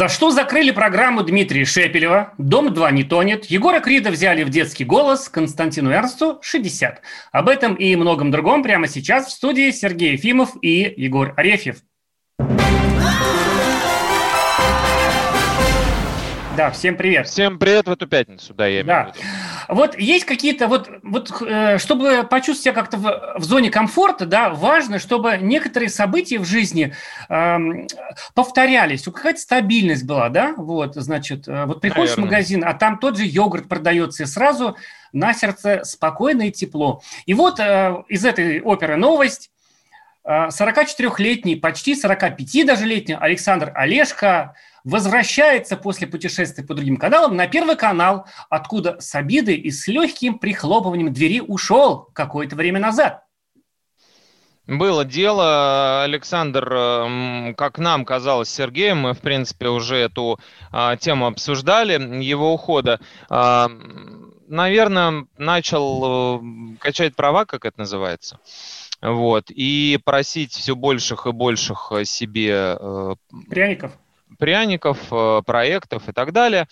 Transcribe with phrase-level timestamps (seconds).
[0.00, 2.32] За что закрыли программу Дмитрия Шепелева?
[2.38, 3.44] Дом-2 не тонет.
[3.50, 5.28] Егора Крида взяли в детский голос.
[5.28, 7.02] Константину Эрнсту 60.
[7.32, 11.82] Об этом и многом другом прямо сейчас в студии Сергей Ефимов и Егор Арефьев.
[16.56, 17.28] Да, всем привет.
[17.28, 19.04] Всем привет в эту пятницу, да, я имею Да.
[19.04, 19.26] в виду.
[19.68, 24.50] Вот есть какие-то вот, вот э, чтобы почувствовать себя как-то в, в зоне комфорта, да,
[24.50, 26.92] важно, чтобы некоторые события в жизни
[27.28, 27.86] эм,
[28.34, 32.30] повторялись, какая-то стабильность была, да, вот, значит, э, вот приходишь в Наверное.
[32.38, 34.76] магазин, а там тот же йогурт продается, и сразу
[35.12, 37.00] на сердце спокойно и тепло.
[37.26, 39.50] И вот э, из этой оперы новость.
[40.24, 47.46] Э, 44-летний, почти 45 даже летний Александр Олешко возвращается после путешествия по другим каналам на
[47.46, 53.24] Первый канал, откуда с обидой и с легким прихлопыванием двери ушел какое-то время назад.
[54.66, 60.38] Было дело, Александр, как нам казалось, Сергеем, мы, в принципе, уже эту
[60.70, 63.00] а, тему обсуждали, его ухода.
[63.28, 63.68] А,
[64.50, 68.40] Наверное, начал э, качать права, как это называется.
[69.00, 73.14] Вот, и просить все больших и больших себе э,
[73.48, 73.92] Пряников.
[74.40, 76.66] Пряников, э, проектов и так далее.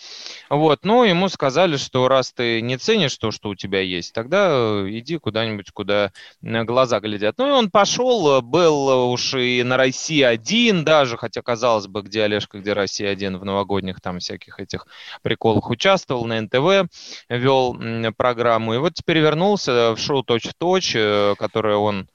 [0.49, 4.49] Вот, но ему сказали, что раз ты не ценишь то, что у тебя есть, тогда
[4.49, 7.35] э, иди куда-нибудь, куда глаза глядят.
[7.37, 12.01] Ну и он пошел, э, был уж и на России один даже, хотя казалось бы,
[12.01, 14.87] где Олежка, где Россия один в новогодних там всяких этих
[15.21, 16.91] приколах участвовал, на НТВ
[17.29, 17.77] вел
[18.17, 18.73] программу.
[18.73, 20.93] И вот теперь вернулся в шоу «Точь в точь»,
[21.37, 22.07] которое он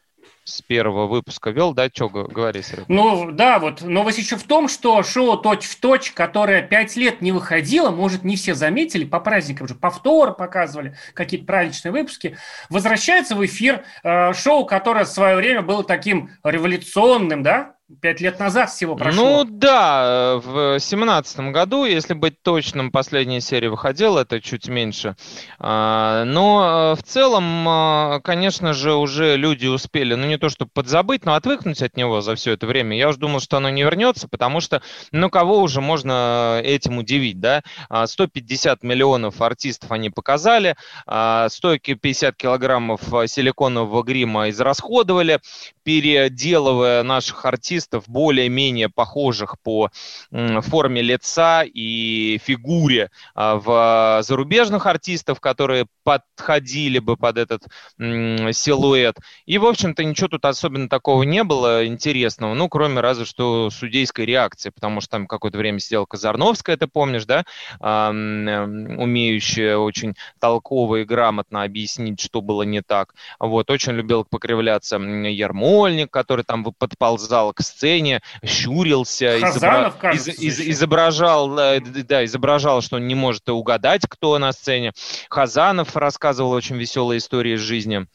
[0.45, 2.85] с первого выпуска вел, да, что говори, Серега?
[2.89, 7.23] Ну да, вот новость еще в том, что шоу «Точь в точь», которое пять лет
[7.23, 12.37] не выходило, может, не все заметили, по праздникам же повторы показывали, какие-то праздничные выпуски,
[12.69, 17.75] возвращается в эфир э, шоу, которое в свое время было таким революционным, да?
[18.01, 19.45] Пять лет назад всего прошло.
[19.45, 25.17] Ну да, в семнадцатом году, если быть точным, последняя серия выходила, это чуть меньше.
[25.59, 30.71] А, Но э, в целом, а, конечно же, уже люди успели, ну не то чтобы
[30.73, 32.97] подзабыть, но отвыкнуть от него за все это время.
[32.97, 34.81] Я уже думал, что оно не вернется, потому что,
[35.13, 37.63] ну кого уже можно этим удивить, да?
[37.91, 40.75] А, 150 миллионов артистов они показали,
[41.07, 45.41] а, 150 килограммов а, силиконового грима израсходовали,
[45.83, 47.74] переделывая наших артистов
[48.07, 49.91] более-менее похожих по
[50.31, 57.63] форме лица и фигуре а, в зарубежных артистов, которые подходили бы под этот
[57.99, 59.17] силуэт.
[59.47, 64.27] И, в общем-то, ничего тут особенно такого не было интересного, ну, кроме разве что судейской
[64.27, 67.45] реакции, потому что там какое-то время сидела Казарновская, ты помнишь, да,
[67.81, 73.15] А, м, умеющая очень толково и грамотно объяснить, что было не так.
[73.39, 80.61] Вот, очень любил покривляться Ермольник, который там подползал к сцене, щурился, Хазанов, изобра- кажется, из-
[80.61, 84.93] из- изображал, э, да, изображал, что он не может угадать, кто на сцене.
[85.29, 88.07] Хазанов рассказывал очень веселые истории из жизни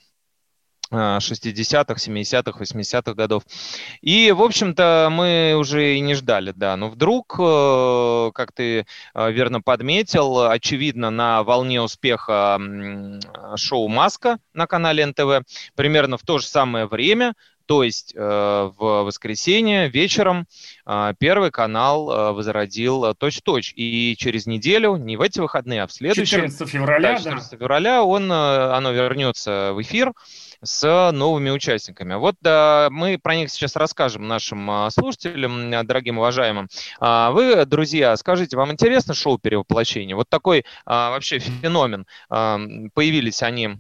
[0.92, 3.44] а, 60-х, 70-х, 80-х годов.
[4.02, 6.76] И, в общем-то, мы уже и не ждали, да.
[6.78, 12.60] Но вдруг, э, как ты э, верно подметил, очевидно, на волне успеха
[13.56, 15.44] шоу «Маска» на канале НТВ
[15.76, 17.36] примерно в то же самое время,
[17.70, 20.48] то есть э, в воскресенье вечером
[20.88, 23.74] э, Первый канал э, возродил «Точь-в-точь».
[23.76, 27.20] И через неделю, не в эти выходные, а в следующие, 14 февраля, да, да.
[27.20, 30.14] 14 февраля он, оно вернется в эфир
[30.64, 32.16] с новыми участниками.
[32.16, 36.70] Вот да, мы про них сейчас расскажем нашим слушателям, дорогим уважаемым.
[37.00, 40.16] А, Вы, друзья, скажите, вам интересно шоу перевоплощения?
[40.16, 42.08] Вот такой вообще феномен.
[42.30, 43.78] Появились они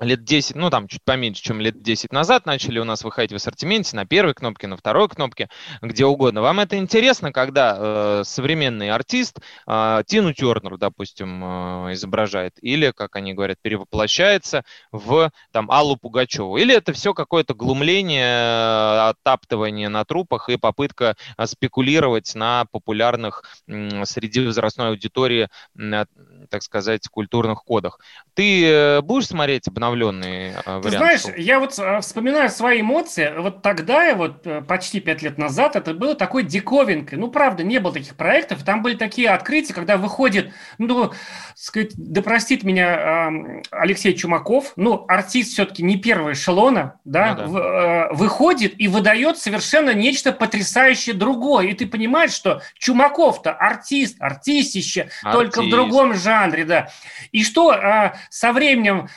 [0.00, 3.36] лет 10, ну там чуть поменьше, чем лет 10 назад начали у нас выходить в
[3.36, 5.48] ассортименте на первой кнопке, на второй кнопке,
[5.82, 6.40] где угодно.
[6.40, 11.44] Вам это интересно, когда э, современный артист э, Тину Тернер, допустим,
[11.88, 17.54] э, изображает, или, как они говорят, перевоплощается в там Аллу Пугачеву, или это все какое-то
[17.54, 25.48] глумление, э, оттаптывание на трупах и попытка э, спекулировать на популярных м, среди возрастной аудитории,
[25.78, 26.04] э,
[26.48, 28.00] так сказать, культурных кодах.
[28.34, 30.82] Ты э, будешь смотреть обновление обновленный вариант.
[30.84, 31.72] Ты знаешь, я вот
[32.02, 33.32] вспоминаю свои эмоции.
[33.36, 37.18] Вот тогда, вот почти пять лет назад, это было такой диковинкой.
[37.18, 38.64] Ну, правда, не было таких проектов.
[38.64, 41.12] Там были такие открытия, когда выходит, ну,
[41.54, 43.30] сказать, да простит меня
[43.70, 48.08] Алексей Чумаков, ну, артист все-таки не первого эшелона, да, ну, да.
[48.12, 51.66] выходит и выдает совершенно нечто потрясающее другое.
[51.68, 55.32] И ты понимаешь, что Чумаков-то артист, артистище, артист.
[55.32, 56.88] только в другом жанре, да.
[57.32, 59.08] И что со временем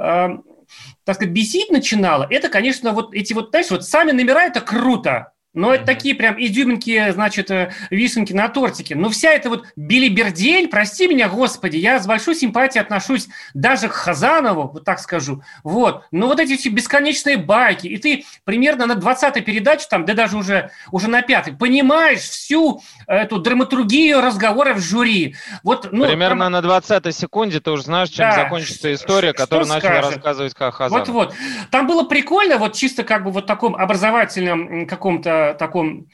[0.00, 5.32] так сказать, бесить начинало, это, конечно, вот эти вот, знаешь, вот сами номера, это круто,
[5.52, 8.94] но это такие прям изюминки, значит, э, вишенки на тортике.
[8.94, 13.92] Но вся эта вот билибердель, прости меня, господи, я с большой симпатией отношусь даже к
[13.92, 15.42] Хазанову, вот так скажу.
[15.64, 16.04] Вот.
[16.12, 20.36] Но вот эти все бесконечные байки, и ты примерно на 20-й передаче, там, да даже
[20.36, 25.34] уже, уже на пятой, понимаешь всю эту драматургию разговоров в жюри.
[25.64, 26.52] Вот, ну, примерно там...
[26.52, 28.36] на 20-й секунде ты уже знаешь, чем да.
[28.36, 30.14] закончится история, которую начал скажет?
[30.14, 31.08] рассказывать Хазанов.
[31.08, 31.34] Вот-вот.
[31.72, 36.06] Там было прикольно, вот чисто как бы вот таком образовательном каком-то таком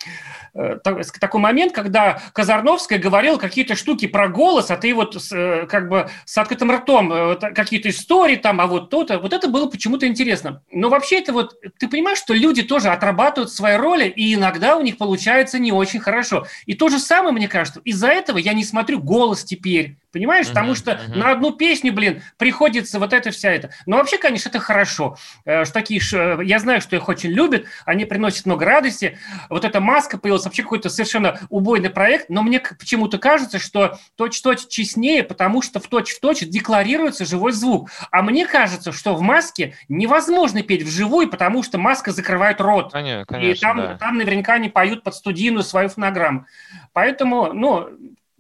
[1.21, 6.09] такой момент, когда Казарновская говорила какие-то штуки про голос, а ты вот э, как бы
[6.25, 9.19] с открытым ртом э, какие-то истории там, а вот то-то.
[9.19, 10.63] Вот это было почему-то интересно.
[10.71, 14.83] Но вообще это вот, ты понимаешь, что люди тоже отрабатывают свои роли, и иногда у
[14.83, 16.47] них получается не очень хорошо.
[16.67, 19.97] И то же самое, мне кажется, из-за этого я не смотрю голос теперь.
[20.13, 20.47] Понимаешь?
[20.47, 21.19] Uh-huh, Потому что uh-huh.
[21.19, 23.71] на одну песню, блин, приходится вот это вся это.
[23.85, 25.19] Но вообще, конечно, это хорошо.
[25.43, 26.01] Что такие,
[26.43, 29.19] я знаю, что их очень любят, они приносят много радости.
[29.51, 34.67] Вот эта маска появилась вообще какой-то совершенно убойный проект, но мне почему-то кажется, что точь-точь
[34.69, 37.91] честнее, потому что в точь-в-точь декларируется живой звук.
[38.11, 42.93] А мне кажется, что в маске невозможно петь вживую, потому что маска закрывает рот.
[42.93, 43.97] Конечно, конечно, и там, да.
[43.99, 46.47] там наверняка они поют под студийную свою фонограмму.
[46.93, 47.89] Поэтому, ну...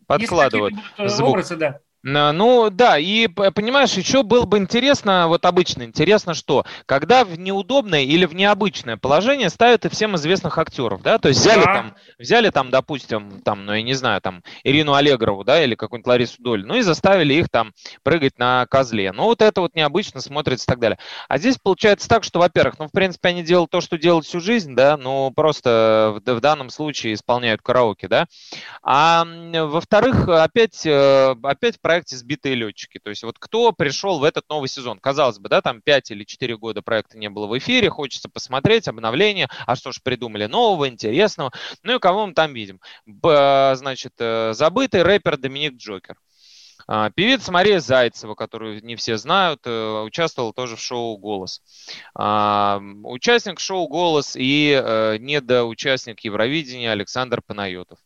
[0.06, 1.30] Подкладывают звук.
[1.30, 1.80] Образы, да.
[2.08, 8.02] Ну да, и понимаешь, еще было бы интересно, вот обычно интересно, что когда в неудобное
[8.02, 11.74] или в необычное положение ставят и всем известных актеров, да, то есть взяли да.
[11.74, 16.06] там, взяли там, допустим, там, ну я не знаю, там Ирину Аллегрову, да, или какую-нибудь
[16.06, 17.72] Ларису Доль, ну и заставили их там
[18.04, 19.10] прыгать на козле.
[19.10, 20.98] Ну вот это вот необычно смотрится и так далее.
[21.28, 24.38] А здесь получается так, что, во-первых, ну в принципе они делают то, что делают всю
[24.38, 28.26] жизнь, да, ну просто в, в данном случае исполняют караоке, да.
[28.84, 32.98] А во-вторых, опять, э, опять проект проекте «Сбитые летчики».
[32.98, 34.98] То есть вот кто пришел в этот новый сезон?
[34.98, 38.87] Казалось бы, да, там 5 или 4 года проекта не было в эфире, хочется посмотреть
[38.87, 41.52] обновление, а что ж придумали нового, интересного.
[41.82, 42.81] Ну и кого мы там видим?
[43.06, 46.16] Б, значит, э, забытый рэпер Доминик Джокер.
[46.87, 51.62] А, певица Мария Зайцева, которую не все знают, э, участвовала тоже в шоу «Голос».
[52.14, 57.99] А, участник шоу «Голос» и э, недоучастник Евровидения Александр Панайотов.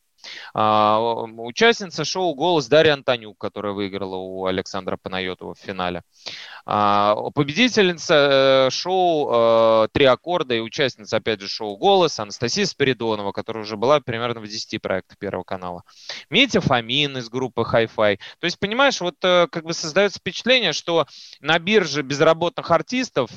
[0.55, 0.99] А,
[1.39, 6.03] участница шоу «Голос» Дарья Антонюк, которая выиграла у Александра Панайотова в финале.
[6.67, 9.31] А, победительница э, шоу
[9.85, 14.41] э, «Три аккорда» и участница, опять же, шоу «Голос» Анастасия Спиридонова, которая уже была примерно
[14.41, 15.85] в 10 проектах Первого канала.
[16.29, 18.19] Митя Фомин из группы Hi-Fi.
[18.39, 21.07] То есть, понимаешь, вот э, как бы создается впечатление, что
[21.41, 23.31] на бирже безработных артистов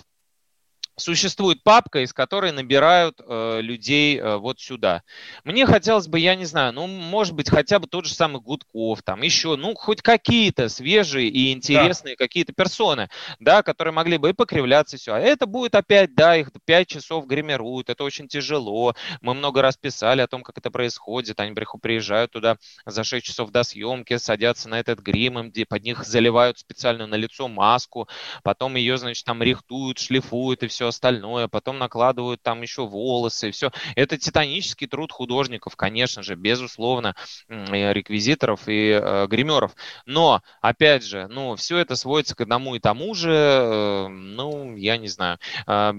[0.95, 5.04] существует папка, из которой набирают э, людей э, вот сюда.
[5.44, 9.01] Мне хотелось бы, я не знаю, ну, может быть, хотя бы тот же самый Гудков,
[9.01, 12.24] там еще, ну, хоть какие-то свежие и интересные да.
[12.24, 13.10] какие-то персоны,
[13.40, 15.13] да, которые могли бы и покривляться, и все.
[15.13, 18.96] А это будет опять, да, их 5 часов гримируют, это очень тяжело.
[19.22, 21.39] Мы много раз писали о том, как это происходит.
[21.39, 26.03] Они приезжают туда за 6 часов до съемки, садятся на этот грим, им под них
[26.03, 28.08] заливают специальную на лицо маску,
[28.44, 33.52] потом ее, значит, там рихтуют, шлифуют и все все остальное, потом накладывают там еще волосы,
[33.52, 33.72] все.
[33.96, 37.16] Это титанический труд художников, конечно же, безусловно,
[37.48, 39.75] реквизиторов и э, гримеров.
[40.06, 44.98] Но, опять же, ну, все это сводится к одному и тому же, э, ну, я
[44.98, 45.38] не знаю.
[45.68, 45.94] Э,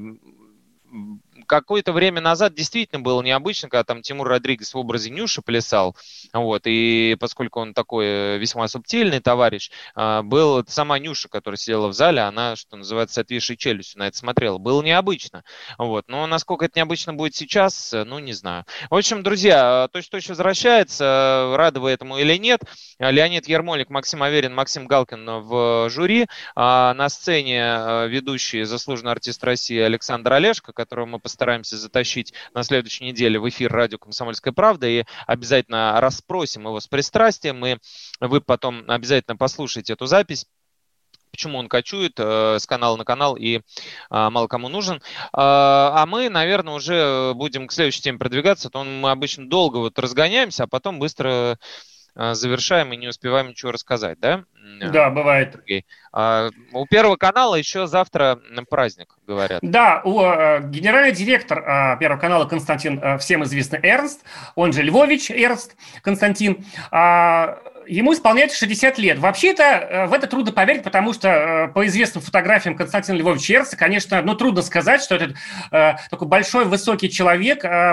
[1.45, 5.97] какое-то время назад действительно было необычно, когда там Тимур Родригес в образе Нюши плясал,
[6.33, 11.89] вот, и поскольку он такой э, весьма субтильный товарищ, а, был сама Нюша, которая сидела
[11.89, 14.59] в зале, она, что называется, с отвисшей челюстью на это смотрела.
[14.59, 15.45] Было необычно,
[15.79, 18.65] вот, но насколько это необычно будет сейчас, э, ну, не знаю.
[18.91, 22.61] В общем, друзья, точно-точно возвращается, рады вы этому или нет.
[22.99, 29.43] Леонид Ермолик, Максим Аверин, Максим Галкин в жюри, а на сцене э, ведущий заслуженный артист
[29.45, 34.87] России Александр Олешко, которого мы постараемся затащить на следующей неделе в эфир радио «Комсомольская правда»
[34.87, 37.79] и обязательно расспросим его с пристрастием, и
[38.21, 40.47] вы потом обязательно послушаете эту запись
[41.33, 43.61] почему он кочует э, с канала на канал и э,
[44.09, 44.99] мало кому нужен.
[44.99, 45.01] Э,
[45.33, 48.71] а мы, наверное, уже будем к следующей теме продвигаться.
[48.71, 51.59] То мы обычно долго вот разгоняемся, а потом быстро
[52.17, 54.45] завершаем и не успеваем ничего рассказать, да?
[54.81, 55.53] Да, бывает.
[55.55, 55.85] Сергей.
[56.13, 59.61] А, у Первого канала еще завтра праздник, говорят.
[59.63, 64.83] Да, у, э, генеральный директор э, Первого канала Константин, э, всем известный Эрнст, он же
[64.83, 66.65] Львович Эрнст Константин,
[67.87, 69.19] ему исполняется 60 лет.
[69.19, 73.77] Вообще-то э, в это трудно поверить, потому что э, по известным фотографиям Константина Львовича Эрца,
[73.77, 75.37] конечно, ну, трудно сказать, что этот
[75.71, 77.93] э, такой большой, высокий человек, э,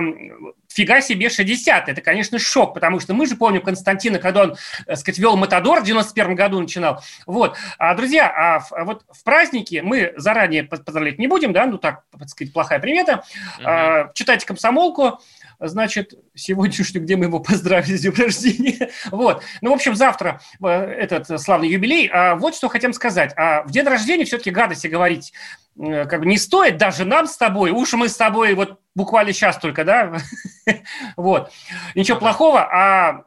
[0.73, 1.89] фига себе 60.
[1.89, 4.55] Это, конечно, шок, потому что мы же помним Константина, когда он,
[4.85, 7.03] так сказать, вел Матадор в 91 году начинал.
[7.25, 7.57] Вот.
[7.77, 11.77] А, друзья, а в, а вот в праздники мы заранее поздравлять не будем, да, ну
[11.77, 13.23] так, так сказать, плохая примета.
[13.59, 13.63] Uh-huh.
[13.65, 15.19] А, читайте комсомолку,
[15.67, 18.89] значит, сегодняшнюю, где мы его поздравили с днем рождения.
[19.11, 19.43] Вот.
[19.61, 22.09] Ну, в общем, завтра э, этот славный юбилей.
[22.11, 23.33] А вот что хотим сказать.
[23.35, 25.33] А в день рождения все-таки гадости говорить
[25.79, 27.71] э, как бы не стоит даже нам с тобой.
[27.71, 30.17] Уж мы с тобой вот буквально сейчас только, да?
[31.17, 31.51] Вот.
[31.95, 32.61] Ничего плохого.
[32.61, 33.23] А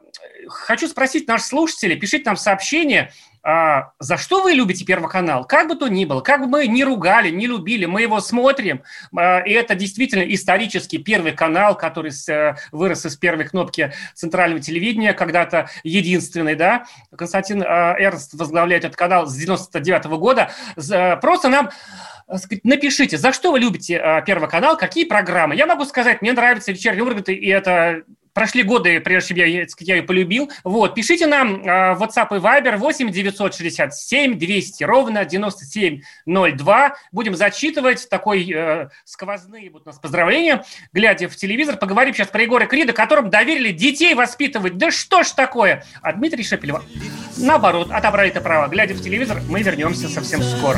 [0.47, 3.11] хочу спросить наших слушателей, пишите нам сообщение,
[3.45, 5.45] а, за что вы любите Первый канал?
[5.45, 8.81] Как бы то ни было, как бы мы не ругали, не любили, мы его смотрим.
[9.15, 15.13] А, и это действительно исторический Первый канал, который э, вырос из первой кнопки центрального телевидения,
[15.13, 16.85] когда-то единственный, да.
[17.15, 20.49] Константин а, Эрнст возглавляет этот канал с 99 -го года.
[21.21, 21.69] Просто нам
[22.63, 25.55] напишите, за что вы любите Первый канал, какие программы.
[25.55, 28.01] Я могу сказать, мне нравится «Вечерний Ургант», и это
[28.35, 30.51] Прошли годы, прежде чем я, я ее полюбил.
[30.65, 36.95] Вот, пишите нам э, WhatsApp и Viber 8 967 200 ровно 9702.
[37.13, 41.77] Будем зачитывать такой э, сквозные будут у нас поздравления, глядя в телевизор.
[41.77, 44.77] Поговорим сейчас про Егора Крида, которым доверили детей воспитывать.
[44.77, 45.85] Да что ж такое?
[46.01, 46.83] А Дмитрий Шепелева,
[47.37, 48.67] наоборот, отобрали это право.
[48.67, 50.77] Глядя в телевизор, мы вернемся совсем скоро.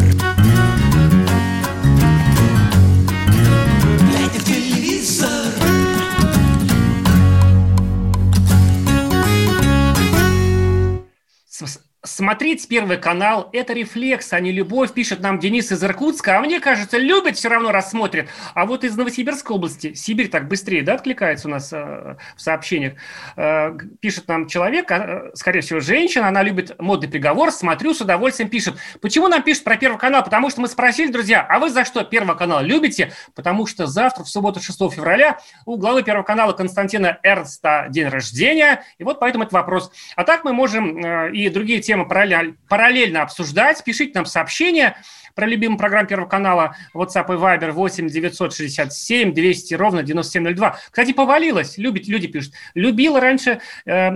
[11.67, 16.35] So, Смотреть Первый канал– это рефлекс, а не любовь, пишет нам Денис из Иркутска.
[16.35, 18.27] А мне кажется, любят, все равно рассмотрят.
[18.55, 22.93] А вот из Новосибирской области, Сибирь так быстрее, да, откликается у нас э, в сообщениях,
[23.37, 28.49] э, пишет нам человек, э, скорее всего, женщина, она любит модный приговор, смотрю, с удовольствием
[28.49, 28.77] пишет.
[28.99, 30.23] Почему нам пишет про Первый канал?
[30.23, 33.11] Потому что мы спросили, друзья, а вы за что Первый канал любите?
[33.35, 38.83] Потому что завтра, в субботу, 6 февраля, у главы Первого канала Константина Эрнста день рождения,
[38.97, 39.91] и вот поэтому это вопрос.
[40.15, 43.83] А так мы можем э, и другие темы темы параллель, параллельно обсуждать.
[43.83, 44.95] Пишите нам сообщения
[45.35, 50.77] про любимую программу Первого канала WhatsApp и Viber 8 967 200 ровно 9702.
[50.89, 51.77] Кстати, повалилось.
[51.77, 52.53] Любит, люди пишут.
[52.75, 54.11] Любила раньше э,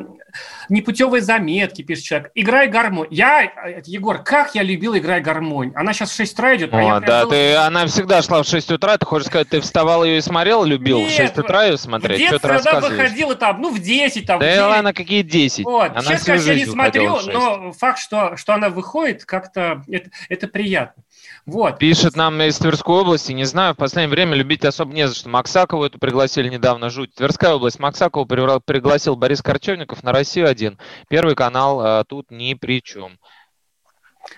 [0.69, 2.31] непутевые заметки, пишет человек.
[2.35, 3.07] Играй гармонь.
[3.11, 5.71] Я, э, Егор, как я любил играй гармонь.
[5.75, 6.73] Она сейчас в 6 утра идет.
[6.73, 7.31] А О, а да, был...
[7.31, 8.97] ты, она всегда шла в 6 утра.
[8.97, 12.17] Ты хочешь сказать, ты вставал ее и смотрел, любил Нет, в 6 утра ее смотреть?
[12.17, 14.25] В детстве она выходила там, ну, в 10.
[14.25, 15.65] Там, да в ладно, какие 10?
[15.65, 15.91] Вот.
[15.91, 20.47] Она сейчас, конечно, я не смотрю, но факт, что, что она выходит, как-то это, это
[20.47, 21.03] приятно.
[21.45, 21.77] Вот.
[21.77, 25.29] Пишет нам из Тверской области, не знаю, в последнее время любить особо не за что.
[25.29, 27.13] Максакову эту пригласили недавно, жуть.
[27.15, 30.77] Тверская область, Максакову пригласил Борис Корчевников на Россию-1.
[31.07, 33.17] Первый канал а, тут ни при чем.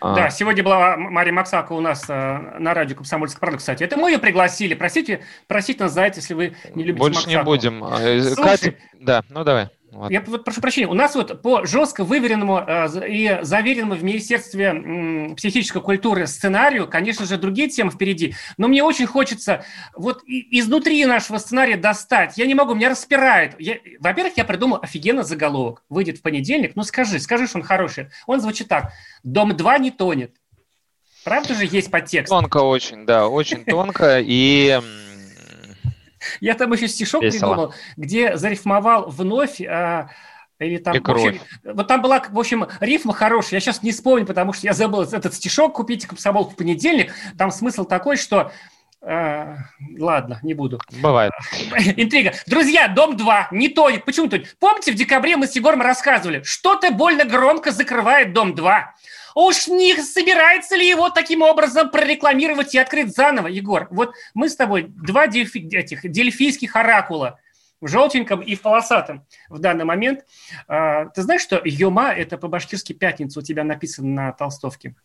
[0.02, 0.16] А.
[0.16, 3.84] Да, сегодня была Мария Максакова у нас э, на радио «Комсомольская правда», кстати.
[3.84, 4.74] Это мы ее пригласили.
[4.74, 7.40] Простите, простите нас за это, если вы не любите Больше Максакову.
[7.40, 7.84] не будем.
[7.86, 9.70] Э, Слушай, Катя, да, ну давай.
[9.92, 10.12] Вот.
[10.12, 15.34] Я вот прошу прощения, у нас вот по жестко выверенному э, и заверенному в Министерстве
[15.36, 19.64] психической культуры сценарию, конечно же, другие темы впереди, но мне очень хочется
[19.96, 22.38] вот изнутри нашего сценария достать.
[22.38, 23.56] Я не могу, меня распирает.
[24.00, 25.84] Во-первых, я придумал офигенно заголовок.
[25.90, 28.10] Выйдет в понедельник, ну скажи, скажи, что он хороший.
[28.26, 28.92] Он звучит так.
[29.24, 30.36] «Дом-2 не тонет».
[31.24, 32.30] Правда же есть подтекст?
[32.30, 34.20] Тонко очень, да, очень тонко.
[34.22, 34.80] И
[36.42, 37.40] я там еще стишок Весело.
[37.40, 39.62] придумал, где зарифмовал вновь...
[39.62, 40.10] А,
[40.60, 43.58] или там, и в общем, вот там была, в общем, рифма хорошая.
[43.58, 47.14] Я сейчас не вспомню, потому что я забыл этот стишок купить комсомолку в понедельник.
[47.38, 48.52] Там смысл такой, что
[49.02, 49.58] А,
[50.00, 50.80] ладно, не буду.
[51.02, 51.32] Бывает.
[51.96, 52.34] Интрига.
[52.48, 54.04] Друзья, Дом-2 не тонет.
[54.06, 54.58] Почему тонет?
[54.60, 58.84] Помните, в декабре мы с Егором рассказывали, что-то больно громко закрывает Дом-2.
[59.40, 63.88] Уж не собирается ли его таким образом прорекламировать и открыть заново, Егор?
[63.92, 67.40] Вот мы с тобой два дельфи- этих дельфийских оракула
[67.80, 70.26] в желтеньком и в полосатом в данный момент.
[70.68, 74.96] А, ты знаешь, что Йома– это по-башкирски пятница у тебя написано на толстовке?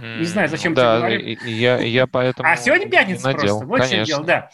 [0.00, 3.66] Не знаю, зачем да, и- и я, я поэтому А сегодня пятница надел, просто.
[3.66, 4.06] Вот чем конечно.
[4.06, 4.50] дело, да.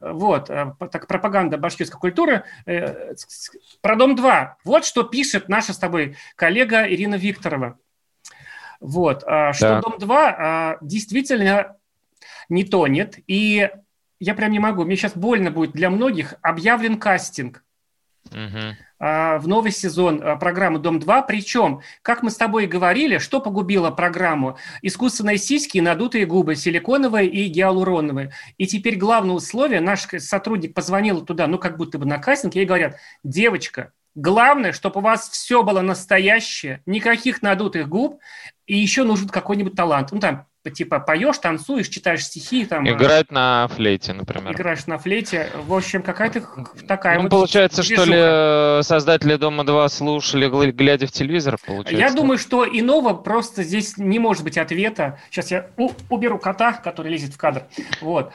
[0.00, 2.44] Вот, э, так пропаганда башкирской культуры.
[2.66, 3.14] Э,
[3.82, 4.48] Про Дом-2.
[4.64, 7.76] Вот что пишет наша с тобой коллега Ирина Викторова.
[8.80, 9.82] Вот, а, что Так.
[9.82, 11.76] Дом-2 а, действительно
[12.48, 13.18] не тонет.
[13.26, 13.70] И
[14.18, 17.62] я прям не могу, мне сейчас больно будет для многих, объявлен кастинг
[18.98, 21.24] а, в новый сезон программы «Дом-2».
[21.26, 24.58] Причем, как мы с тобой и говорили, что погубило программу?
[24.82, 28.32] Искусственные сиськи и надутые губы, силиконовые и гиалуроновые.
[28.56, 32.66] И теперь главное условие, наш сотрудник позвонил туда, ну, как будто бы на кастинг, ей
[32.66, 38.20] говорят, девочка, главное, чтобы у вас все было настоящее, никаких надутых губ,
[38.66, 40.10] и еще нужен какой-нибудь талант.
[40.12, 42.84] Ну, там, типа, поешь, танцуешь, читаешь стихи, там...
[42.84, 44.52] а, Играть на флейте, например.
[44.52, 45.48] Играешь на флейте.
[45.66, 46.42] В общем, какая-то
[46.86, 48.78] такая Ну, вот получается, что ли, движуха.
[48.80, 51.96] э, создатели Дома-2 слушали, глядя в телевизор, получается?
[52.00, 55.18] Я думаю, что иного просто здесь не может быть ответа.
[55.30, 55.66] Сейчас я
[56.08, 57.64] уберу кота, который лезет в кадр.
[58.00, 58.32] Вот.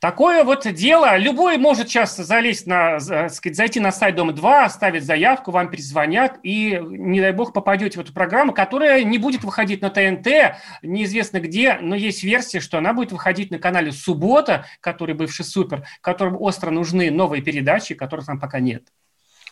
[0.00, 1.16] Такое вот дело.
[1.16, 5.70] Любой может сейчас залезть на, так сказать, зайти на сайт Дома 2, оставить заявку, вам
[5.70, 10.56] перезвонят, и, не дай бог, попадете в эту программу, которая не будет выходить на ТНТ,
[10.82, 15.86] неизвестно где, но есть версия, что она будет выходить на канале «Суббота», который бывший «Супер»,
[16.02, 18.84] которым остро нужны новые передачи, которых там пока нет.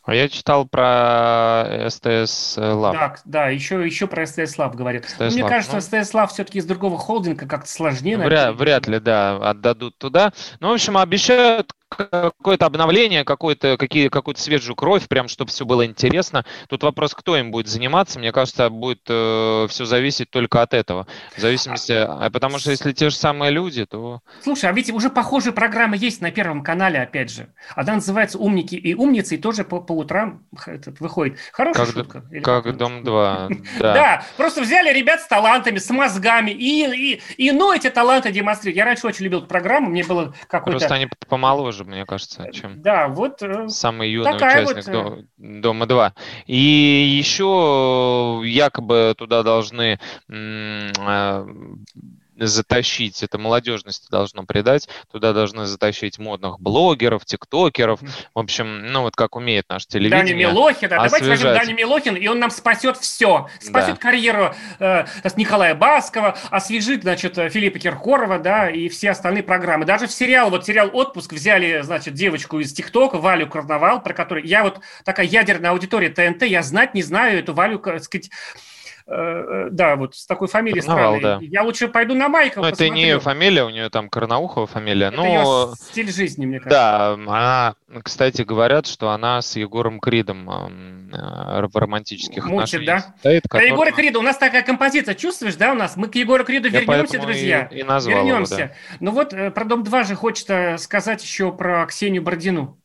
[0.04, 2.94] А я читал про СТС Лав.
[2.94, 5.04] Да, да, еще, еще про СТС Лав говорят.
[5.04, 6.02] STS Но Мне Lab, кажется, ну.
[6.02, 8.18] СТС Лав все-таки из другого холдинга как-то сложнее.
[8.18, 8.52] Вряд, наверное.
[8.52, 10.32] вряд ли, да, отдадут туда.
[10.61, 15.86] Ну, в общем, обещают какое-то обновление, какое-то, какие, какую-то свежую кровь, прям, чтобы все было
[15.86, 16.44] интересно.
[16.68, 18.18] Тут вопрос, кто им будет заниматься.
[18.18, 21.06] Мне кажется, будет все зависеть только от этого.
[21.36, 21.92] В зависимости...
[21.92, 24.20] а потому что если те же самые люди, то...
[24.42, 27.48] Слушай, а ведь уже похожие программы есть на Первом канале, опять же.
[27.76, 31.38] Она называется «Умники и умницы», и тоже по, по утрам этот, выходит.
[31.52, 32.24] Хорошая Как, шутка?
[32.30, 32.76] Или как как?
[32.76, 33.64] Дом-2.
[33.78, 33.94] Да.
[33.94, 34.24] Да.
[34.36, 38.76] просто взяли ребят с талантами, с мозгами, и, и, и ну эти таланты демонстрируют.
[38.76, 40.78] Я раньше очень любил программу, мне было какой-то...
[40.78, 42.83] Просто они помоложе, мне кажется, чем...
[42.83, 43.42] Да, вот...
[43.42, 46.14] э, Самый юный Такая участник вот, До- Дома 2.
[46.47, 49.99] И еще якобы туда должны
[52.37, 58.01] затащить, это молодежность должно придать, туда должны затащить модных блогеров, тиктокеров,
[58.35, 60.49] в общем, ну вот как умеет наш Даня телевидение.
[60.49, 61.66] Милохин, а давайте возьмем освежать.
[61.66, 63.49] Даню Милохин, и он нам спасет все.
[63.61, 64.01] Спасет Да.
[64.01, 65.05] карьеру э,
[65.37, 69.85] Николая Баскова, освежит, значит, Филиппа Киркорова, да, и все остальные программы.
[69.85, 74.47] Даже в сериал, вот сериал «Отпуск» взяли, значит, девочку из ТикТока, Валю Карнавал, про которую
[74.47, 78.31] я вот такая ядерная аудитория ТНТ, я знать не знаю эту Валю, так сказать,
[79.07, 81.40] э, э, да, вот с такой фамилией Карнавал, странной.
[81.40, 81.47] да.
[81.53, 83.40] Я лучше пойду на Майкл, Ну, это не ее посмотрю.
[83.40, 85.07] фамилия, у нее там Карнаухова фамилия.
[85.09, 86.79] Это но её стиль жизни, мне кажется.
[86.79, 93.12] Да, она, кстати, говорят, что она с Егором Кридом э, в романтических Мутит, отношениях да?
[93.12, 93.43] состоит.
[93.43, 94.19] Про который- Егора Крида.
[94.19, 95.97] У нас такая композиция, чувствуешь, да, у нас?
[95.97, 97.69] Мы к Егору Криду Я вернемся, друзья.
[97.71, 98.57] И, и назвал его, Вернемся.
[98.57, 98.73] да.
[99.01, 102.81] Ну вот про Дом-2 же хочется сказать еще про Ксению Бородину.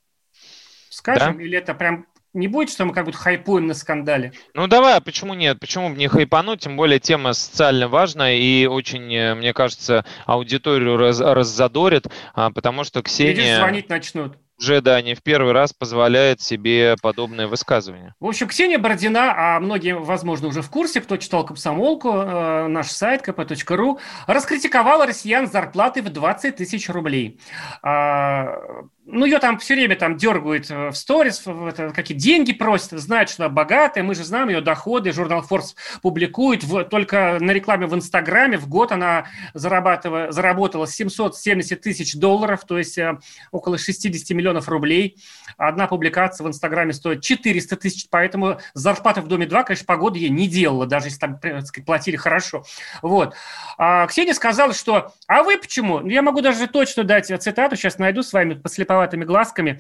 [0.90, 1.44] Скажем, Да.
[1.44, 4.34] или это прям не будет, что мы как будто хайпуем на скандале?
[4.54, 5.60] Ну давай, а почему нет?
[5.60, 6.62] Почему бы не хайпануть?
[6.62, 12.84] Тем более тема социально важная и очень, э, мне кажется, аудиторию раз, раззадорит, а, потому
[12.84, 14.38] что Видишь, Ксения звонить начнут.
[14.60, 18.14] уже, да, не в первый раз позволяет себе подобные высказывания.
[18.20, 22.88] В общем, Ксения Бородина, а многие, возможно, уже в курсе, кто читал «Комсомолку», э, наш
[22.88, 27.40] сайт kp.ru, раскритиковала россиян с зарплатой в 20 тысяч рублей.
[27.82, 28.58] А,
[29.12, 31.44] ну, ее там все время там дергают э, в сторис,
[31.94, 36.64] какие деньги просят, знают, что она богатая, мы же знаем ее доходы, журнал Forbes публикует,
[36.64, 42.78] в- только на рекламе в Инстаграме в год она зарабатывала, заработала 770 тысяч долларов, то
[42.78, 43.18] есть э,
[43.52, 45.18] около 60 миллионов рублей.
[45.58, 50.30] Одна публикация в Инстаграме стоит 400 тысяч, поэтому зарплата в Доме 2, конечно, погода ей
[50.30, 52.64] не делала, даже если там так сказать, платили хорошо.
[53.02, 53.34] Вот.
[53.78, 58.24] А Ксения сказала, что «А вы почему?» Я могу даже точно дать цитату, сейчас найду
[58.24, 58.54] с вами
[59.00, 59.80] послеповатыми глазками.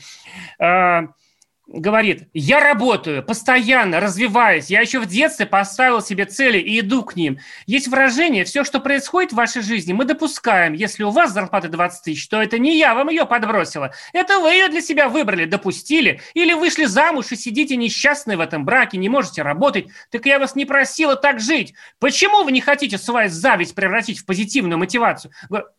[1.71, 4.71] Говорит, я работаю, постоянно развиваюсь.
[4.71, 7.37] Я еще в детстве поставил себе цели и иду к ним.
[7.67, 10.73] Есть выражение, все, что происходит в вашей жизни, мы допускаем.
[10.73, 13.93] Если у вас зарплата 20 тысяч, то это не я вам ее подбросила.
[14.13, 16.21] Это вы ее для себя выбрали, допустили.
[16.33, 19.89] Или вышли замуж и сидите несчастны в этом браке, не можете работать.
[20.09, 21.75] Так я вас не просила так жить.
[21.99, 25.31] Почему вы не хотите свою зависть превратить в позитивную мотивацию?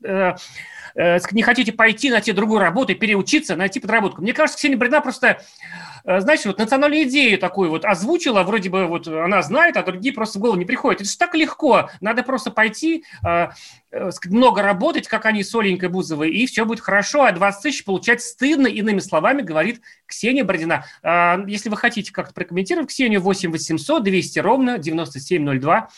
[0.05, 0.35] Э,
[0.95, 4.23] э, не хотите пойти, найти другую работу, переучиться, найти подработку.
[4.23, 5.41] Мне кажется, Ксения Брина просто
[6.05, 10.15] Э, знаете, вот национальную идею такую вот озвучила, вроде бы вот она знает, а другие
[10.15, 11.01] просто в голову не приходят.
[11.01, 11.91] Это же так легко.
[12.01, 13.49] Надо просто пойти, э,
[13.91, 17.85] э, много работать, как они с Оленькой Бузовой, и все будет хорошо, а 20 тысяч
[17.85, 20.85] получать стыдно, иными словами, говорит Ксения Бородина.
[21.47, 25.89] Если вы хотите как-то прокомментировать Ксению, 8 800 200 ровно 9702 а,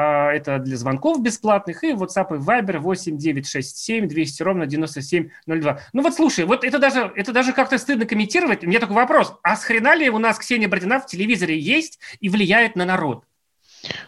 [0.00, 1.84] это для звонков бесплатных.
[1.84, 5.80] И WhatsApp и Viber 8 967 200 ровно 9702.
[5.92, 8.64] Ну вот слушай, вот это даже, это даже как-то стыдно комментировать.
[8.64, 9.34] У меня такой вопрос.
[9.42, 13.24] А с хрена ли у нас Ксения Бородина в телевизоре есть и влияет на народ?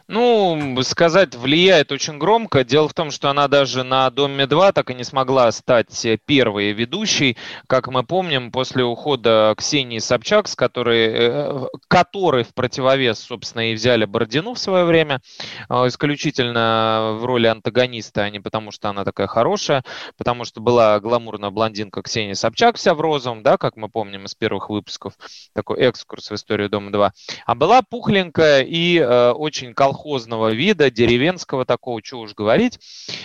[0.06, 2.64] Ну, сказать влияет очень громко.
[2.64, 7.36] Дело в том, что она даже на Доме-2 так и не смогла стать первой ведущей.
[7.66, 13.74] Как мы помним, после ухода Ксении Собчак, с которой, э, который в противовес, собственно, и
[13.74, 15.20] взяли Бородину в свое время,
[15.68, 19.84] э, исключительно в роли антагониста, а не потому, что она такая хорошая,
[20.16, 24.34] потому что была гламурная блондинка Ксения Собчак вся в розовом, да, как мы помним из
[24.34, 25.14] первых выпусков,
[25.54, 27.10] такой экскурс в историю Дома-2,
[27.46, 32.78] а была пухленькая и э, очень очень колхозного вида, деревенского такого, что уж говорить,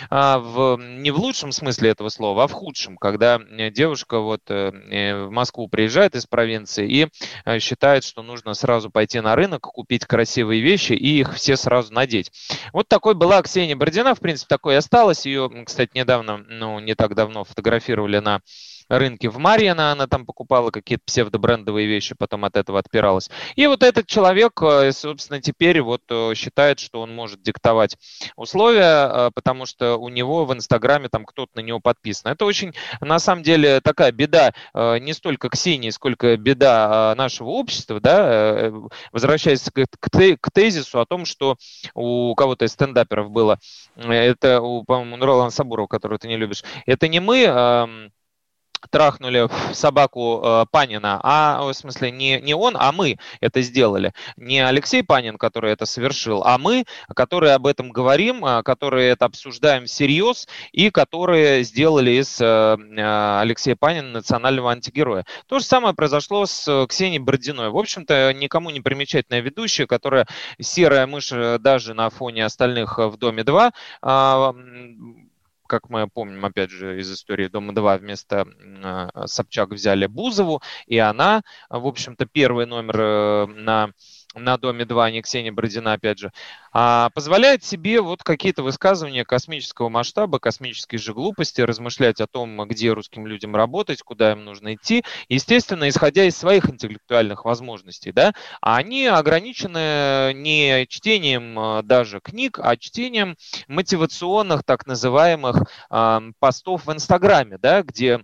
[0.08, 4.42] а, в, не в лучшем смысле этого слова, а в худшем, когда э, девушка вот
[4.48, 7.08] э, э, в Москву приезжает из провинции и
[7.58, 12.30] считает, что нужно сразу пойти на рынок, купить красивые вещи и их все сразу надеть.
[12.72, 15.26] Вот такой была Ксения Бородина, в принципе, такой и осталась.
[15.26, 18.40] Ее, кстати, недавно, ну, не так давно фотографировали на
[18.90, 23.30] рынке в Марьино, она там покупала какие-то псевдобрендовые вещи, потом от этого отпиралась.
[23.54, 27.96] И вот этот человек, э, собственно, теперь вот э, считает, что он может диктовать
[28.36, 32.32] условия, э, потому что у него в Инстаграме там кто-то на него подписан.
[32.32, 38.72] Это очень, на самом деле, такая беда не столько Ксении, сколько беда нашего общества, да,
[39.12, 41.56] возвращаясь к тезису о том, что
[41.94, 43.58] у кого-то из стендаперов было,
[43.96, 48.10] это по-моему, Ролана Сабурова, которого ты не любишь, это не мы
[48.88, 54.12] трахнули собаку э, Панина, а в смысле не, не он, а мы это сделали.
[54.36, 59.26] Не Алексей Панин, который это совершил, а мы, которые об этом говорим, э, которые это
[59.26, 65.24] обсуждаем всерьез и которые сделали из э, э, Алексея Панина национального антигероя.
[65.46, 67.70] То же самое произошло с Ксенией Бородиной.
[67.70, 70.26] В общем-то, никому не примечательная ведущая, которая
[70.60, 73.72] серая мышь э, даже на фоне остальных в «Доме-2»,
[75.70, 81.42] как мы помним, опять же, из истории Дома-2 вместо э, Собчак взяли Бузову, и она,
[81.68, 83.92] в общем-то, первый номер э, на
[84.34, 86.32] на Доме 2, а не Ксения Бородина, опять же,
[86.72, 92.92] а позволяет себе вот какие-то высказывания космического масштаба, космические же глупости, размышлять о том, где
[92.92, 98.76] русским людям работать, куда им нужно идти, естественно, исходя из своих интеллектуальных возможностей, да, а
[98.76, 103.36] они ограничены не чтением а, даже книг, а чтением
[103.68, 108.20] мотивационных так называемых э, постов в Инстаграме, да, где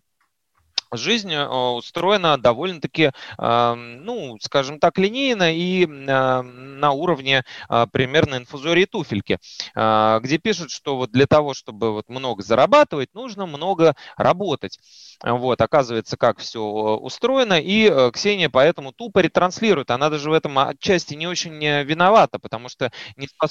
[0.93, 9.39] жизнь э, устроена довольно-таки, ну, скажем так, линейно и на уровне а, примерно инфузории туфельки,
[9.75, 14.79] где пишут, что вот для того, чтобы вот много зарабатывать, нужно много работать.
[15.23, 19.91] Вот, оказывается, как все э, устроено, и э, Ксения поэтому тупо ретранслирует.
[19.91, 22.93] Она даже в этом отчасти не очень виновата, потому что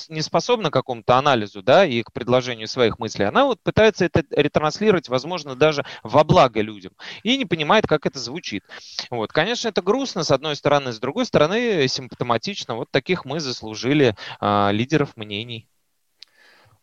[0.09, 3.25] не способна к какому-то анализу, да, и к предложению своих мыслей.
[3.25, 6.91] Она вот пытается это ретранслировать, возможно, даже во благо людям
[7.25, 8.63] и не понимает, как это звучит.
[9.09, 9.33] Вот.
[9.33, 12.75] Конечно, это грустно, с одной стороны, с другой стороны, симптоматично.
[12.75, 15.67] Вот таких мы заслужили а, лидеров мнений.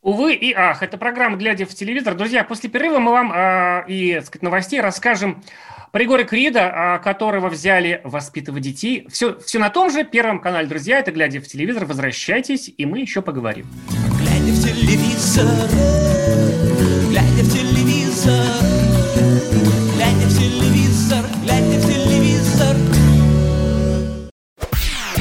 [0.00, 2.16] Увы и ах, это программа «Глядя в телевизор».
[2.16, 5.44] Друзья, после перерыва мы вам э, и сказать, новостей расскажем
[5.92, 9.06] про Егора Крида, э, которого взяли воспитывать детей.
[9.08, 10.98] Все, все на том же Первом канале, друзья.
[10.98, 11.84] Это «Глядя в телевизор».
[11.84, 13.68] Возвращайтесь, и мы еще поговорим.
[14.18, 15.46] Глядя в телевизор,
[17.08, 18.61] глядя в телевизор,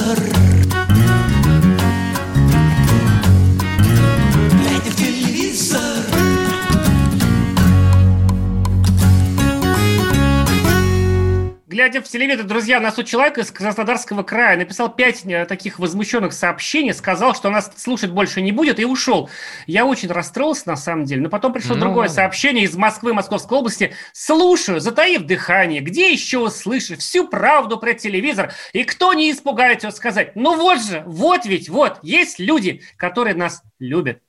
[0.00, 0.29] Телевизор
[11.80, 16.34] глядя в телевизор, друзья, нас у человека из Краснодарского края написал пять э, таких возмущенных
[16.34, 19.30] сообщений, сказал, что нас слушать больше не будет и ушел.
[19.66, 21.80] Я очень расстроился на самом деле, но потом пришло ну...
[21.80, 23.94] другое сообщение из Москвы, Московской области.
[24.12, 30.36] Слушаю, затаив дыхание, где еще услышать всю правду про телевизор, и кто не испугается сказать,
[30.36, 34.20] ну вот же, вот ведь, вот, есть люди, которые нас любят.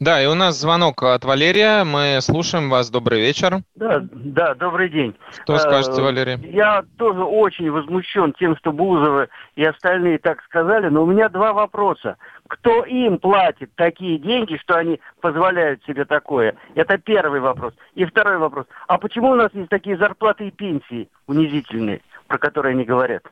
[0.00, 1.82] Да, и у нас звонок от Валерия.
[1.82, 2.88] Мы слушаем вас.
[2.88, 3.62] Добрый вечер.
[3.74, 5.16] Да, да, добрый день.
[5.42, 6.50] Что скажете, э, Валерий?
[6.52, 11.52] Я тоже очень возмущен тем, что Бузовы и остальные так сказали, но у меня два
[11.52, 12.16] вопроса.
[12.46, 16.54] Кто им платит такие деньги, что они позволяют себе такое?
[16.76, 17.74] Это первый вопрос.
[17.96, 18.66] И второй вопрос.
[18.86, 23.24] А почему у нас есть такие зарплаты и пенсии унизительные, про которые они говорят?